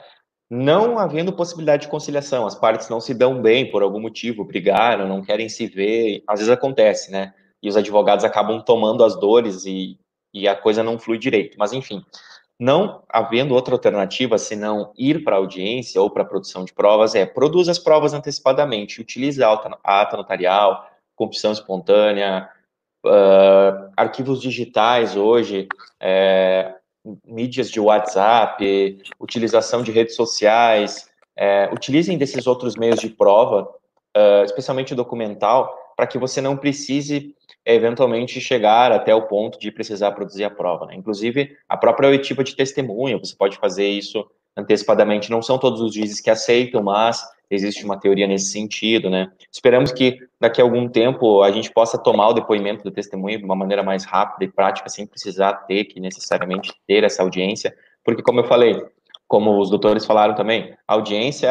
não 0.50 0.98
havendo 0.98 1.32
possibilidade 1.32 1.82
de 1.82 1.88
conciliação, 1.88 2.46
as 2.46 2.54
partes 2.54 2.88
não 2.88 3.00
se 3.00 3.14
dão 3.14 3.40
bem 3.40 3.70
por 3.70 3.82
algum 3.82 4.00
motivo, 4.00 4.44
brigaram, 4.44 5.08
não 5.08 5.22
querem 5.22 5.48
se 5.48 5.66
ver, 5.66 6.22
às 6.28 6.40
vezes 6.40 6.52
acontece, 6.52 7.10
né? 7.10 7.32
E 7.62 7.68
os 7.68 7.76
advogados 7.76 8.24
acabam 8.24 8.62
tomando 8.62 9.02
as 9.02 9.18
dores 9.18 9.64
e, 9.64 9.98
e 10.34 10.46
a 10.46 10.54
coisa 10.54 10.82
não 10.82 10.98
flui 10.98 11.16
direito. 11.16 11.56
Mas 11.58 11.72
enfim, 11.72 12.04
não 12.58 13.02
havendo 13.08 13.54
outra 13.54 13.74
alternativa 13.74 14.38
senão 14.38 14.92
ir 14.96 15.24
para 15.24 15.36
a 15.36 15.38
audiência 15.38 16.00
ou 16.00 16.08
para 16.08 16.22
a 16.22 16.26
produção 16.26 16.64
de 16.64 16.72
provas, 16.72 17.14
é 17.14 17.26
produza 17.26 17.70
as 17.70 17.78
provas 17.78 18.14
antecipadamente, 18.14 19.00
utilize 19.00 19.42
a 19.42 19.52
ata, 19.82 20.16
notarial, 20.16 20.88
confissão 21.16 21.52
espontânea, 21.52 22.48
uh, 23.04 23.90
arquivos 23.96 24.40
digitais 24.40 25.16
hoje, 25.16 25.68
é, 26.00 26.74
mídias 27.26 27.70
de 27.70 27.80
WhatsApp, 27.80 29.02
utilização 29.18 29.82
de 29.82 29.92
redes 29.92 30.14
sociais, 30.14 31.08
é, 31.36 31.68
utilizem 31.72 32.16
desses 32.16 32.46
outros 32.46 32.76
meios 32.76 33.00
de 33.00 33.08
prova, 33.08 33.68
uh, 34.16 34.44
especialmente 34.44 34.94
documental, 34.94 35.76
para 35.96 36.06
que 36.06 36.18
você 36.18 36.40
não 36.40 36.56
precise 36.56 37.34
eventualmente 37.64 38.40
chegar 38.40 38.92
até 38.92 39.14
o 39.14 39.22
ponto 39.22 39.58
de 39.58 39.70
precisar 39.70 40.12
produzir 40.12 40.44
a 40.44 40.50
prova. 40.50 40.86
Né? 40.86 40.96
Inclusive, 40.96 41.56
a 41.68 41.76
própria 41.76 42.08
oitiva 42.08 42.44
de 42.44 42.54
testemunha, 42.54 43.18
você 43.18 43.34
pode 43.34 43.56
fazer 43.56 43.88
isso 43.88 44.24
antecipadamente. 44.56 45.30
Não 45.30 45.42
são 45.42 45.58
todos 45.58 45.80
os 45.80 45.94
juízes 45.94 46.20
que 46.20 46.30
aceitam, 46.30 46.82
mas 46.82 47.24
existe 47.50 47.84
uma 47.84 47.98
teoria 47.98 48.26
nesse 48.26 48.50
sentido, 48.50 49.10
né? 49.10 49.30
Esperamos 49.52 49.92
que 49.92 50.18
daqui 50.40 50.60
a 50.60 50.64
algum 50.64 50.88
tempo 50.88 51.42
a 51.42 51.50
gente 51.50 51.70
possa 51.70 51.98
tomar 51.98 52.28
o 52.28 52.32
depoimento 52.32 52.82
do 52.82 52.90
testemunho 52.90 53.38
de 53.38 53.44
uma 53.44 53.54
maneira 53.54 53.82
mais 53.82 54.04
rápida 54.04 54.44
e 54.44 54.48
prática, 54.48 54.88
sem 54.88 55.06
precisar 55.06 55.52
ter 55.66 55.84
que 55.84 56.00
necessariamente 56.00 56.72
ter 56.86 57.04
essa 57.04 57.22
audiência, 57.22 57.74
porque 58.02 58.22
como 58.22 58.40
eu 58.40 58.44
falei, 58.44 58.82
como 59.34 59.60
os 59.60 59.68
doutores 59.68 60.06
falaram 60.06 60.32
também, 60.32 60.76
audiência, 60.86 61.50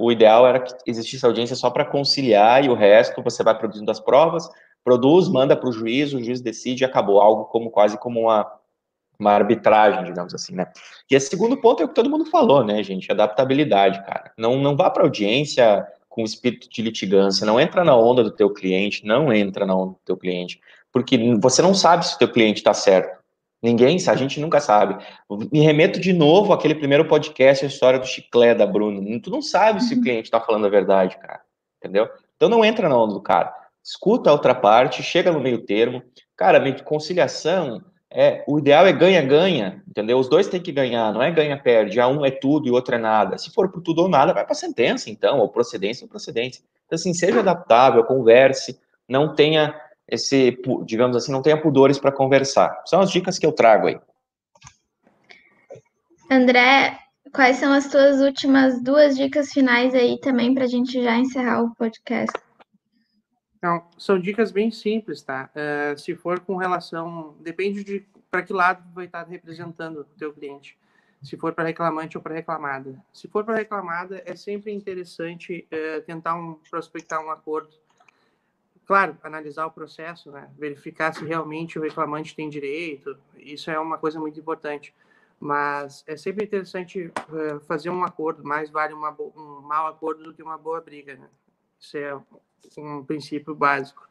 o 0.00 0.10
ideal 0.10 0.44
era 0.48 0.58
que 0.58 0.74
existisse 0.84 1.24
audiência 1.24 1.54
só 1.54 1.70
para 1.70 1.84
conciliar 1.84 2.64
e 2.64 2.68
o 2.68 2.74
resto 2.74 3.22
você 3.22 3.44
vai 3.44 3.56
produzindo 3.56 3.88
as 3.88 4.00
provas, 4.00 4.50
produz, 4.82 5.28
manda 5.28 5.56
para 5.56 5.68
o 5.68 5.72
juiz, 5.72 6.12
o 6.12 6.20
juiz 6.20 6.40
decide 6.40 6.82
e 6.82 6.84
acabou, 6.84 7.20
algo 7.20 7.44
como 7.44 7.70
quase 7.70 7.96
como 7.96 8.22
uma, 8.22 8.50
uma 9.16 9.30
arbitragem, 9.30 10.02
digamos 10.02 10.34
assim, 10.34 10.56
né? 10.56 10.72
E 11.08 11.14
esse 11.14 11.28
segundo 11.28 11.56
ponto 11.56 11.80
é 11.80 11.84
o 11.86 11.88
que 11.88 11.94
todo 11.94 12.10
mundo 12.10 12.26
falou, 12.26 12.64
né, 12.64 12.82
gente? 12.82 13.12
Adaptabilidade, 13.12 14.04
cara. 14.04 14.32
Não, 14.36 14.56
não 14.58 14.76
vá 14.76 14.90
para 14.90 15.04
audiência 15.04 15.86
com 16.08 16.24
espírito 16.24 16.68
de 16.68 16.82
litigância, 16.82 17.46
não 17.46 17.60
entra 17.60 17.84
na 17.84 17.94
onda 17.94 18.24
do 18.24 18.32
teu 18.32 18.52
cliente, 18.52 19.06
não 19.06 19.32
entra 19.32 19.64
na 19.64 19.76
onda 19.76 19.92
do 19.92 20.00
teu 20.04 20.16
cliente, 20.16 20.60
porque 20.90 21.16
você 21.40 21.62
não 21.62 21.74
sabe 21.74 22.04
se 22.04 22.16
o 22.16 22.18
teu 22.18 22.32
cliente 22.32 22.58
está 22.58 22.74
certo. 22.74 23.19
Ninguém, 23.62 23.98
a 24.08 24.16
gente 24.16 24.40
nunca 24.40 24.58
sabe. 24.58 25.04
Me 25.52 25.60
remeto 25.60 26.00
de 26.00 26.12
novo 26.12 26.52
àquele 26.52 26.74
primeiro 26.74 27.06
podcast, 27.06 27.64
a 27.64 27.68
história 27.68 27.98
do 27.98 28.06
chiclé 28.06 28.54
da 28.54 28.66
Bruno. 28.66 29.20
Tu 29.20 29.30
não 29.30 29.42
sabe 29.42 29.82
se 29.82 29.94
o 29.94 30.00
cliente 30.00 30.24
está 30.24 30.40
falando 30.40 30.66
a 30.66 30.70
verdade, 30.70 31.18
cara. 31.18 31.40
Entendeu? 31.78 32.08
Então 32.36 32.48
não 32.48 32.64
entra 32.64 32.88
na 32.88 32.96
onda 32.96 33.14
do 33.14 33.20
cara. 33.20 33.54
Escuta 33.84 34.30
a 34.30 34.32
outra 34.32 34.54
parte, 34.54 35.02
chega 35.02 35.30
no 35.30 35.40
meio 35.40 35.64
termo. 35.64 36.02
Cara, 36.36 36.60
conciliação, 36.82 37.82
é, 38.10 38.42
o 38.48 38.58
ideal 38.58 38.86
é 38.86 38.92
ganha-ganha, 38.92 39.82
entendeu? 39.86 40.18
Os 40.18 40.28
dois 40.28 40.48
têm 40.48 40.60
que 40.60 40.72
ganhar, 40.72 41.12
não 41.12 41.22
é 41.22 41.30
ganha-perde. 41.30 41.94
Já 41.94 42.08
um 42.08 42.24
é 42.24 42.30
tudo 42.30 42.66
e 42.66 42.70
o 42.70 42.74
outro 42.74 42.94
é 42.94 42.98
nada. 42.98 43.38
Se 43.38 43.50
for 43.52 43.70
por 43.70 43.82
tudo 43.82 44.02
ou 44.02 44.08
nada, 44.08 44.32
vai 44.32 44.44
para 44.44 44.54
sentença, 44.54 45.10
então, 45.10 45.38
ou 45.38 45.48
procedência 45.48 46.04
ou 46.04 46.08
procedência. 46.08 46.62
Então, 46.86 46.96
assim, 46.96 47.14
seja 47.14 47.38
adaptável, 47.38 48.02
converse, 48.04 48.80
não 49.08 49.34
tenha 49.34 49.74
esse, 50.10 50.58
digamos 50.84 51.16
assim, 51.16 51.32
não 51.32 51.42
tenha 51.42 51.60
pudores 51.60 51.98
para 51.98 52.12
conversar. 52.12 52.82
São 52.86 53.00
as 53.00 53.10
dicas 53.10 53.38
que 53.38 53.46
eu 53.46 53.52
trago 53.52 53.88
aí. 53.88 54.00
André, 56.30 56.98
quais 57.32 57.56
são 57.56 57.72
as 57.72 57.88
tuas 57.88 58.20
últimas 58.20 58.82
duas 58.82 59.16
dicas 59.16 59.52
finais 59.52 59.94
aí 59.94 60.18
também 60.20 60.54
para 60.54 60.64
a 60.64 60.68
gente 60.68 61.02
já 61.02 61.16
encerrar 61.16 61.62
o 61.62 61.74
podcast? 61.74 62.38
Não, 63.62 63.84
são 63.98 64.18
dicas 64.18 64.50
bem 64.50 64.70
simples, 64.70 65.22
tá? 65.22 65.50
Uh, 65.54 65.98
se 65.98 66.14
for 66.14 66.40
com 66.40 66.56
relação, 66.56 67.36
depende 67.40 67.84
de 67.84 68.06
para 68.30 68.42
que 68.42 68.52
lado 68.52 68.82
vai 68.94 69.06
estar 69.06 69.26
representando 69.26 70.00
o 70.00 70.04
teu 70.04 70.32
cliente. 70.32 70.78
Se 71.22 71.36
for 71.36 71.52
para 71.52 71.64
reclamante 71.64 72.16
ou 72.16 72.22
para 72.22 72.34
reclamada. 72.34 72.98
Se 73.12 73.28
for 73.28 73.44
para 73.44 73.56
reclamada, 73.56 74.22
é 74.24 74.34
sempre 74.34 74.72
interessante 74.72 75.68
uh, 75.70 76.00
tentar 76.02 76.34
um, 76.36 76.54
prospectar 76.70 77.22
um 77.22 77.30
acordo. 77.30 77.70
Claro, 78.90 79.16
analisar 79.22 79.66
o 79.66 79.70
processo, 79.70 80.32
né? 80.32 80.50
verificar 80.58 81.14
se 81.14 81.24
realmente 81.24 81.78
o 81.78 81.82
reclamante 81.82 82.34
tem 82.34 82.50
direito. 82.50 83.16
Isso 83.36 83.70
é 83.70 83.78
uma 83.78 83.96
coisa 83.96 84.18
muito 84.18 84.40
importante. 84.40 84.92
Mas 85.38 86.02
é 86.08 86.16
sempre 86.16 86.44
interessante 86.44 87.06
uh, 87.06 87.60
fazer 87.68 87.88
um 87.88 88.02
acordo. 88.02 88.42
Mais 88.42 88.68
vale 88.68 88.92
uma, 88.92 89.16
um 89.36 89.60
mau 89.60 89.86
acordo 89.86 90.24
do 90.24 90.34
que 90.34 90.42
uma 90.42 90.58
boa 90.58 90.80
briga. 90.80 91.14
Né? 91.14 91.28
Isso 91.78 91.98
é 91.98 92.20
um 92.78 93.04
princípio 93.04 93.54
básico. 93.54 94.08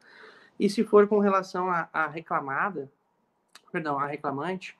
E 0.57 0.69
se 0.69 0.85
for 0.85 1.09
com 1.09 1.19
relação 1.19 1.69
à 1.69 2.07
reclamada, 2.07 2.89
perdão, 3.73 3.99
a 3.99 4.07
reclamante, 4.07 4.77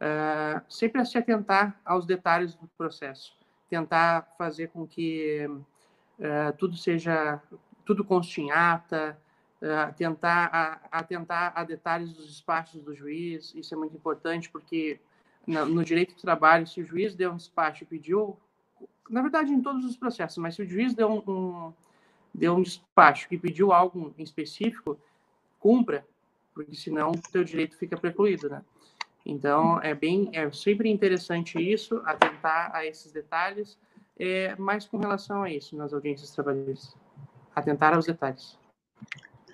uh, 0.00 0.62
sempre 0.66 1.04
se 1.04 1.18
atentar 1.18 1.78
aos 1.84 2.06
detalhes 2.06 2.54
do 2.54 2.66
processo, 2.68 3.36
tentar 3.68 4.34
fazer 4.38 4.68
com 4.68 4.86
que 4.86 5.46
uh, 5.46 6.56
tudo 6.56 6.74
seja, 6.74 7.38
tudo 7.84 8.02
conste 8.02 8.40
em 8.40 8.50
ata, 8.50 9.20
uh, 9.62 9.94
tentar 9.94 10.50
a, 10.52 10.98
atentar 10.98 11.52
a 11.54 11.64
detalhes 11.64 12.12
dos 12.12 12.26
despachos 12.26 12.82
do 12.82 12.94
juiz, 12.94 13.54
isso 13.54 13.72
é 13.72 13.76
muito 13.76 13.96
importante 13.96 14.50
porque 14.50 15.00
no, 15.46 15.64
no 15.64 15.84
direito 15.84 16.14
do 16.14 16.20
trabalho, 16.20 16.66
se 16.66 16.80
o 16.80 16.84
juiz 16.84 17.14
deu 17.14 17.32
um 17.32 17.36
despacho 17.36 17.84
e 17.84 17.86
pediu, 17.86 18.36
na 19.08 19.22
verdade 19.22 19.52
em 19.52 19.62
todos 19.62 19.84
os 19.84 19.96
processos, 19.96 20.38
mas 20.38 20.54
se 20.56 20.62
o 20.62 20.68
juiz 20.68 20.94
deu 20.94 21.08
um, 21.08 21.30
um 21.30 21.72
deu 22.34 22.54
um 22.56 22.62
despacho 22.62 23.28
que 23.28 23.36
pediu 23.36 23.72
algo 23.72 24.14
em 24.18 24.22
específico, 24.22 24.98
cumpra, 25.60 26.06
porque 26.54 26.74
senão 26.74 27.10
o 27.10 27.30
teu 27.30 27.44
direito 27.44 27.76
fica 27.76 27.96
precluído, 27.96 28.48
né? 28.48 28.62
Então, 29.24 29.80
é 29.80 29.94
bem, 29.94 30.30
é 30.32 30.50
sempre 30.50 30.90
interessante 30.90 31.58
isso, 31.58 32.02
atentar 32.04 32.74
a 32.74 32.84
esses 32.84 33.12
detalhes, 33.12 33.78
é, 34.18 34.56
mas 34.56 34.86
com 34.86 34.98
relação 34.98 35.42
a 35.42 35.50
isso, 35.50 35.76
nas 35.76 35.92
audiências 35.92 36.32
trabalhistas, 36.32 36.96
atentar 37.54 37.94
aos 37.94 38.06
detalhes. 38.06 38.58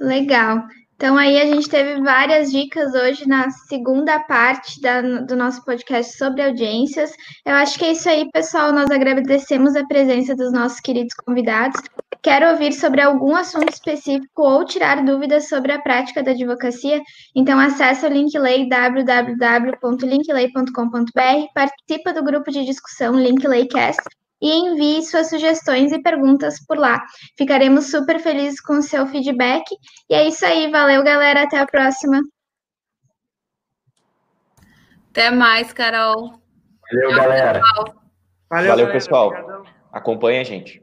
Legal. 0.00 0.64
Então, 0.98 1.16
aí 1.16 1.40
a 1.40 1.46
gente 1.46 1.68
teve 1.68 2.02
várias 2.02 2.50
dicas 2.50 2.92
hoje 2.92 3.28
na 3.28 3.48
segunda 3.50 4.18
parte 4.18 4.80
da, 4.80 5.00
do 5.00 5.36
nosso 5.36 5.64
podcast 5.64 6.18
sobre 6.18 6.42
audiências. 6.42 7.12
Eu 7.46 7.54
acho 7.54 7.78
que 7.78 7.84
é 7.84 7.92
isso 7.92 8.08
aí, 8.08 8.28
pessoal. 8.32 8.72
Nós 8.72 8.90
agradecemos 8.90 9.76
a 9.76 9.86
presença 9.86 10.34
dos 10.34 10.52
nossos 10.52 10.80
queridos 10.80 11.14
convidados. 11.14 11.80
Quer 12.20 12.42
ouvir 12.50 12.72
sobre 12.72 13.00
algum 13.00 13.36
assunto 13.36 13.72
específico 13.72 14.42
ou 14.42 14.64
tirar 14.64 15.04
dúvidas 15.04 15.48
sobre 15.48 15.70
a 15.70 15.80
prática 15.80 16.20
da 16.20 16.32
advocacia? 16.32 17.00
Então 17.32 17.60
acesse 17.60 18.04
o 18.04 18.08
Linkley 18.08 18.68
www.linkley.com.br, 18.68 21.52
participa 21.54 22.12
do 22.12 22.24
grupo 22.24 22.50
de 22.50 22.64
discussão 22.64 23.14
Linkleycast 23.14 24.02
e 24.40 24.52
envie 24.52 25.02
suas 25.02 25.28
sugestões 25.28 25.92
e 25.92 26.02
perguntas 26.02 26.64
por 26.66 26.78
lá. 26.78 27.02
Ficaremos 27.36 27.90
super 27.90 28.20
felizes 28.20 28.60
com 28.60 28.74
o 28.74 28.82
seu 28.82 29.06
feedback. 29.06 29.64
E 30.08 30.14
é 30.14 30.28
isso 30.28 30.44
aí, 30.44 30.70
valeu 30.70 31.02
galera, 31.02 31.42
até 31.42 31.58
a 31.58 31.66
próxima. 31.66 32.20
Até 35.10 35.30
mais, 35.30 35.72
Carol. 35.72 36.40
Valeu, 36.92 37.10
galera. 37.16 37.60
Valeu, 37.60 37.94
Valeu 38.50 38.68
galera. 38.68 38.92
pessoal. 38.92 39.28
Obrigadão. 39.28 39.64
Acompanhe 39.92 40.38
a 40.38 40.44
gente. 40.44 40.82